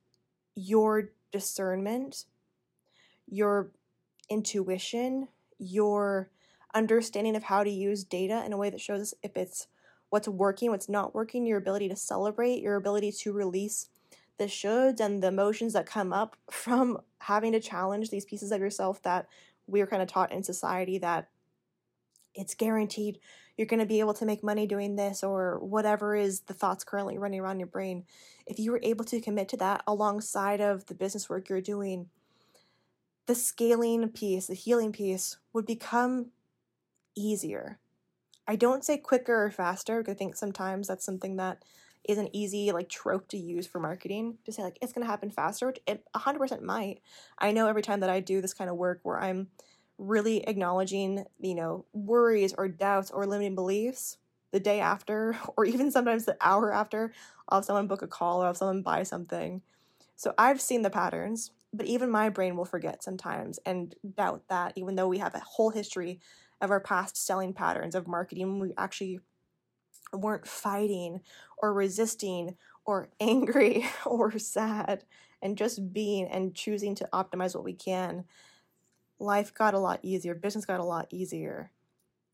your 0.55 1.09
discernment, 1.31 2.25
your 3.29 3.71
intuition, 4.29 5.27
your 5.57 6.29
understanding 6.73 7.35
of 7.35 7.43
how 7.43 7.63
to 7.63 7.69
use 7.69 8.03
data 8.03 8.43
in 8.45 8.53
a 8.53 8.57
way 8.57 8.69
that 8.69 8.81
shows 8.81 9.13
if 9.23 9.35
it's 9.35 9.67
what's 10.09 10.27
working, 10.27 10.71
what's 10.71 10.89
not 10.89 11.13
working, 11.13 11.45
your 11.45 11.57
ability 11.57 11.89
to 11.89 11.95
celebrate, 11.95 12.61
your 12.61 12.75
ability 12.75 13.11
to 13.11 13.33
release 13.33 13.89
the 14.37 14.45
shoulds 14.45 14.99
and 14.99 15.23
the 15.23 15.27
emotions 15.27 15.73
that 15.73 15.85
come 15.85 16.13
up 16.13 16.35
from 16.51 16.99
having 17.19 17.51
to 17.51 17.59
challenge 17.59 18.09
these 18.09 18.25
pieces 18.25 18.51
of 18.51 18.61
yourself 18.61 19.01
that 19.03 19.27
we're 19.65 19.87
kind 19.87 20.01
of 20.01 20.07
taught 20.07 20.31
in 20.31 20.43
society 20.43 20.97
that 20.97 21.29
it's 22.33 22.53
guaranteed 22.53 23.19
you're 23.57 23.67
going 23.67 23.79
to 23.79 23.85
be 23.85 23.99
able 23.99 24.13
to 24.13 24.25
make 24.25 24.43
money 24.43 24.67
doing 24.67 24.95
this 24.95 25.23
or 25.23 25.59
whatever 25.59 26.15
is 26.15 26.41
the 26.41 26.53
thoughts 26.53 26.83
currently 26.83 27.17
running 27.17 27.39
around 27.39 27.59
your 27.59 27.67
brain. 27.67 28.05
If 28.46 28.59
you 28.59 28.72
were 28.72 28.79
able 28.83 29.03
to 29.05 29.20
commit 29.20 29.50
to 29.50 29.57
that 29.57 29.83
alongside 29.87 30.61
of 30.61 30.85
the 30.85 30.93
business 30.93 31.27
work 31.27 31.50
you're 31.50 31.59
doing, 31.59 32.07
the 33.27 33.35
scaling 33.35 34.09
piece, 34.09 34.48
the 34.48 34.53
healing 34.55 34.92
piece 34.92 35.37
would 35.53 35.66
become 35.66 36.27
easier. 37.16 37.77
I 38.48 38.55
don't 38.55 38.85
say 38.85 38.98
quicker 38.98 39.46
or 39.46 39.51
faster 39.51 40.00
because 40.00 40.13
I 40.13 40.18
think 40.18 40.35
sometimes 40.35 40.87
that's 40.87 41.05
something 41.05 41.35
that 41.35 41.63
is 42.07 42.18
an 42.18 42.29
easy 42.33 42.72
like 42.72 42.87
trope 42.87 43.27
to 43.27 43.37
use 43.37 43.68
for 43.68 43.79
marketing 43.79 44.37
to 44.46 44.53
say 44.53 44.63
like 44.63 44.77
it's 44.81 44.94
going 44.94 45.05
to 45.05 45.11
happen 45.11 45.29
faster, 45.29 45.68
which 45.68 45.81
it 45.85 46.03
100% 46.16 46.61
might. 46.61 47.01
I 47.37 47.51
know 47.51 47.68
every 47.68 47.81
time 47.81 48.00
that 48.00 48.09
I 48.09 48.22
do 48.22 48.40
this 48.40 48.53
kind 48.53 48.70
of 48.70 48.77
work 48.77 49.01
where 49.03 49.20
I'm 49.20 49.50
really 49.98 50.48
acknowledging, 50.48 51.25
you 51.42 51.55
know, 51.55 51.85
worries 51.92 52.53
or 52.57 52.70
doubts 52.70 53.11
or 53.11 53.25
limiting 53.25 53.55
beliefs 53.55 54.18
the 54.51 54.59
day 54.61 54.79
after 54.79 55.37
or 55.57 55.66
even 55.66 55.92
sometimes 55.92 56.24
the 56.24 56.37
hour 56.40 56.72
after 56.72 57.11
I'll 57.50 57.59
have 57.59 57.66
someone 57.66 57.87
book 57.87 58.01
a 58.01 58.07
call 58.07 58.40
or 58.42 58.46
I'll 58.46 58.50
have 58.51 58.57
someone 58.57 58.83
buy 58.83 59.03
something. 59.03 59.61
So 60.16 60.33
I've 60.37 60.61
seen 60.61 60.81
the 60.83 60.90
patterns 60.90 61.51
but 61.74 61.86
even 61.86 62.10
my 62.10 62.30
brain 62.30 62.56
will 62.56 62.66
forget 62.66 63.03
sometimes 63.03 63.60
and 63.66 63.96
doubt 64.16 64.44
that, 64.50 64.74
even 64.75 64.96
though 64.96 65.08
we 65.08 65.18
have 65.20 65.36
a 65.36 65.40
whole 65.40 65.70
history 65.70 66.20
of 66.62 66.72
our 66.72 66.80
past 66.80 67.18
selling 67.18 67.53
patterns 67.53 67.96
of 67.96 68.08
marketing, 68.08 68.60
we 68.60 68.74
actually 68.77 69.20
weren't 70.14 70.48
fighting 70.48 71.22
or 71.62 71.74
resisting 71.74 72.56
or 72.86 73.10
angry 73.20 73.86
or 74.06 74.38
sad 74.40 75.03
and 75.42 75.58
just 75.58 75.94
being 75.94 76.27
and 76.27 76.56
choosing 76.56 76.96
to 76.96 77.10
optimize 77.14 77.53
what 77.53 77.64
we 77.64 77.74
can, 77.74 78.25
life 79.20 79.53
got 79.53 79.74
a 79.74 79.80
lot 79.80 80.00
easier, 80.03 80.34
business 80.34 80.66
got 80.66 80.80
a 80.80 80.86
lot 80.86 81.08
easier. 81.12 81.72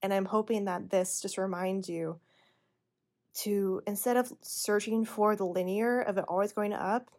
And 0.02 0.14
I'm 0.14 0.26
hoping 0.26 0.66
that 0.66 0.90
this 0.90 1.22
just 1.22 1.38
reminds 1.38 1.90
you 1.90 2.20
to 3.36 3.82
instead 3.88 4.16
of 4.16 4.32
searching 4.42 5.06
for 5.06 5.36
the 5.36 5.46
linear 5.46 6.02
of 6.02 6.18
it 6.18 6.26
always 6.28 6.54
going 6.54 6.74
up, 6.74 7.10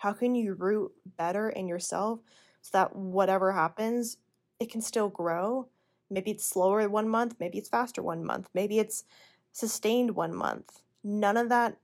how 0.00 0.14
can 0.14 0.34
you 0.34 0.54
root 0.54 0.92
better 1.18 1.50
in 1.50 1.68
yourself 1.68 2.20
so 2.62 2.70
that 2.72 2.96
whatever 2.96 3.52
happens, 3.52 4.16
it 4.58 4.70
can 4.70 4.80
still 4.80 5.10
grow? 5.10 5.68
Maybe 6.08 6.30
it's 6.30 6.46
slower 6.46 6.88
one 6.88 7.06
month, 7.06 7.34
maybe 7.38 7.58
it's 7.58 7.68
faster 7.68 8.02
one 8.02 8.24
month, 8.24 8.48
maybe 8.54 8.78
it's 8.78 9.04
sustained 9.52 10.12
one 10.12 10.34
month. 10.34 10.80
None 11.04 11.36
of 11.36 11.50
that 11.50 11.76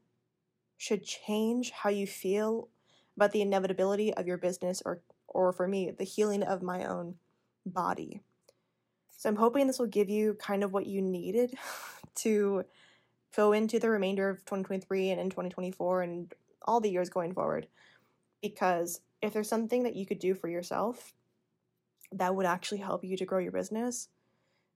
should 0.79 1.05
change 1.05 1.71
how 1.73 1.91
you 1.91 2.07
feel 2.07 2.69
about 3.17 3.33
the 3.33 3.43
inevitability 3.43 4.15
of 4.15 4.27
your 4.27 4.39
business 4.39 4.83
or 4.87 5.03
or 5.29 5.53
for 5.53 5.69
me, 5.69 5.91
the 5.91 6.05
healing 6.05 6.43
of 6.43 6.63
my 6.63 6.87
own 6.87 7.17
body. 7.67 8.23
So 9.19 9.29
I'm 9.29 9.37
hoping 9.37 9.67
this 9.67 9.79
will 9.79 9.87
give 9.87 10.09
you 10.09 10.35
kind 10.41 10.65
of 10.65 10.73
what 10.73 10.87
you 10.87 11.03
needed 11.03 11.55
to 12.17 12.65
go 13.37 13.53
into 13.53 13.79
the 13.79 13.91
remainder 13.91 14.31
of 14.31 14.39
2023 14.47 15.11
and 15.11 15.21
in 15.21 15.29
2024 15.29 16.03
and 16.03 16.33
all 16.63 16.81
the 16.81 16.91
years 16.91 17.11
going 17.11 17.35
forward 17.35 17.67
because 18.43 19.01
if 19.23 19.33
there's 19.33 19.49
something 19.49 19.83
that 19.85 19.97
you 19.97 20.07
could 20.07 20.19
do 20.19 20.35
for 20.35 20.49
yourself 20.49 21.15
that 22.13 22.35
would 22.35 22.47
actually 22.47 22.79
help 22.79 23.05
you 23.05 23.17
to 23.17 23.25
grow 23.25 23.39
your 23.39 23.53
business 23.53 24.09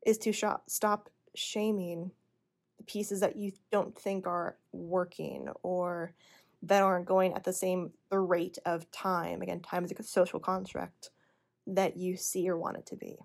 is 0.05 0.19
to 0.19 0.33
sh- 0.33 0.45
stop 0.67 1.09
shaming 1.35 2.11
the 2.79 2.85
pieces 2.85 3.21
that 3.21 3.37
you 3.37 3.53
don't 3.71 3.97
think 3.97 4.27
are 4.27 4.57
working 4.73 5.49
or 5.63 6.13
that 6.63 6.83
aren't 6.83 7.07
going 7.07 7.33
at 7.35 7.45
the 7.45 7.53
same 7.53 7.91
the 8.11 8.19
rate 8.19 8.59
of 8.67 8.91
time. 8.91 9.43
Again 9.43 9.61
time 9.61 9.85
is 9.85 9.93
a 9.93 10.03
social 10.03 10.41
construct 10.41 11.11
that 11.67 11.97
you 11.97 12.17
see 12.17 12.49
or 12.49 12.57
want 12.57 12.77
it 12.77 12.87
to 12.87 12.97
be. 12.97 13.19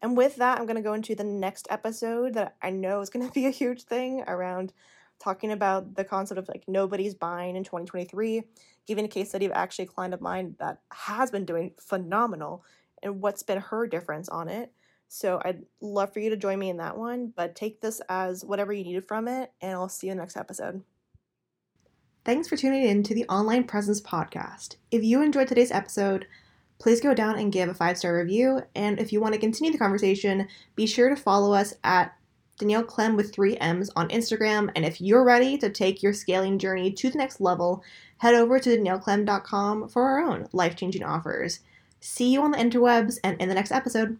And 0.00 0.16
with 0.16 0.36
that 0.36 0.58
i'm 0.58 0.66
going 0.66 0.76
to 0.76 0.82
go 0.82 0.92
into 0.92 1.16
the 1.16 1.24
next 1.24 1.66
episode 1.70 2.34
that 2.34 2.54
i 2.62 2.70
know 2.70 3.00
is 3.00 3.10
going 3.10 3.26
to 3.28 3.32
be 3.32 3.46
a 3.46 3.50
huge 3.50 3.82
thing 3.82 4.22
around 4.28 4.72
talking 5.18 5.52
about 5.52 5.94
the 5.94 6.04
concept 6.04 6.38
of 6.38 6.48
like 6.48 6.64
nobody's 6.66 7.14
buying 7.14 7.56
in 7.56 7.64
2023, 7.64 8.42
giving 8.86 9.04
a 9.04 9.08
case 9.08 9.30
study 9.30 9.46
of 9.46 9.52
actually 9.52 9.84
a 9.84 9.88
client 9.88 10.14
of 10.14 10.20
mine 10.20 10.54
that 10.58 10.80
has 10.92 11.30
been 11.30 11.44
doing 11.44 11.72
phenomenal 11.80 12.64
and 13.02 13.20
what's 13.20 13.42
been 13.42 13.58
her 13.58 13.86
difference 13.86 14.28
on 14.28 14.48
it. 14.48 14.72
So 15.08 15.40
I'd 15.44 15.62
love 15.80 16.12
for 16.12 16.20
you 16.20 16.30
to 16.30 16.36
join 16.36 16.58
me 16.58 16.68
in 16.68 16.76
that 16.76 16.96
one, 16.96 17.32
but 17.34 17.56
take 17.56 17.80
this 17.80 18.00
as 18.08 18.44
whatever 18.44 18.72
you 18.72 18.84
needed 18.84 19.08
from 19.08 19.26
it, 19.26 19.52
and 19.60 19.72
I'll 19.72 19.88
see 19.88 20.08
you 20.08 20.12
in 20.12 20.18
the 20.18 20.22
next 20.22 20.36
episode. 20.36 20.82
Thanks 22.24 22.46
for 22.46 22.56
tuning 22.56 22.82
in 22.82 23.02
to 23.04 23.14
the 23.14 23.24
Online 23.24 23.64
Presence 23.64 24.02
Podcast. 24.02 24.76
If 24.90 25.02
you 25.02 25.22
enjoyed 25.22 25.48
today's 25.48 25.72
episode, 25.72 26.26
please 26.78 27.00
go 27.00 27.14
down 27.14 27.38
and 27.38 27.50
give 27.50 27.70
a 27.70 27.74
five 27.74 27.96
star 27.96 28.14
review. 28.14 28.60
And 28.74 29.00
if 29.00 29.12
you 29.12 29.20
want 29.20 29.32
to 29.32 29.40
continue 29.40 29.72
the 29.72 29.78
conversation, 29.78 30.46
be 30.74 30.86
sure 30.86 31.08
to 31.08 31.16
follow 31.16 31.54
us 31.54 31.72
at 31.84 32.17
Danielle 32.58 32.82
Clem 32.82 33.16
with 33.16 33.32
three 33.32 33.56
M's 33.56 33.90
on 33.96 34.08
Instagram. 34.08 34.70
And 34.74 34.84
if 34.84 35.00
you're 35.00 35.24
ready 35.24 35.56
to 35.58 35.70
take 35.70 36.02
your 36.02 36.12
scaling 36.12 36.58
journey 36.58 36.92
to 36.92 37.10
the 37.10 37.18
next 37.18 37.40
level, 37.40 37.82
head 38.18 38.34
over 38.34 38.58
to 38.58 38.76
danielleclem.com 38.76 39.88
for 39.88 40.02
our 40.02 40.20
own 40.20 40.48
life 40.52 40.76
changing 40.76 41.04
offers. 41.04 41.60
See 42.00 42.32
you 42.32 42.42
on 42.42 42.50
the 42.50 42.58
interwebs 42.58 43.18
and 43.24 43.40
in 43.40 43.48
the 43.48 43.54
next 43.54 43.72
episode. 43.72 44.18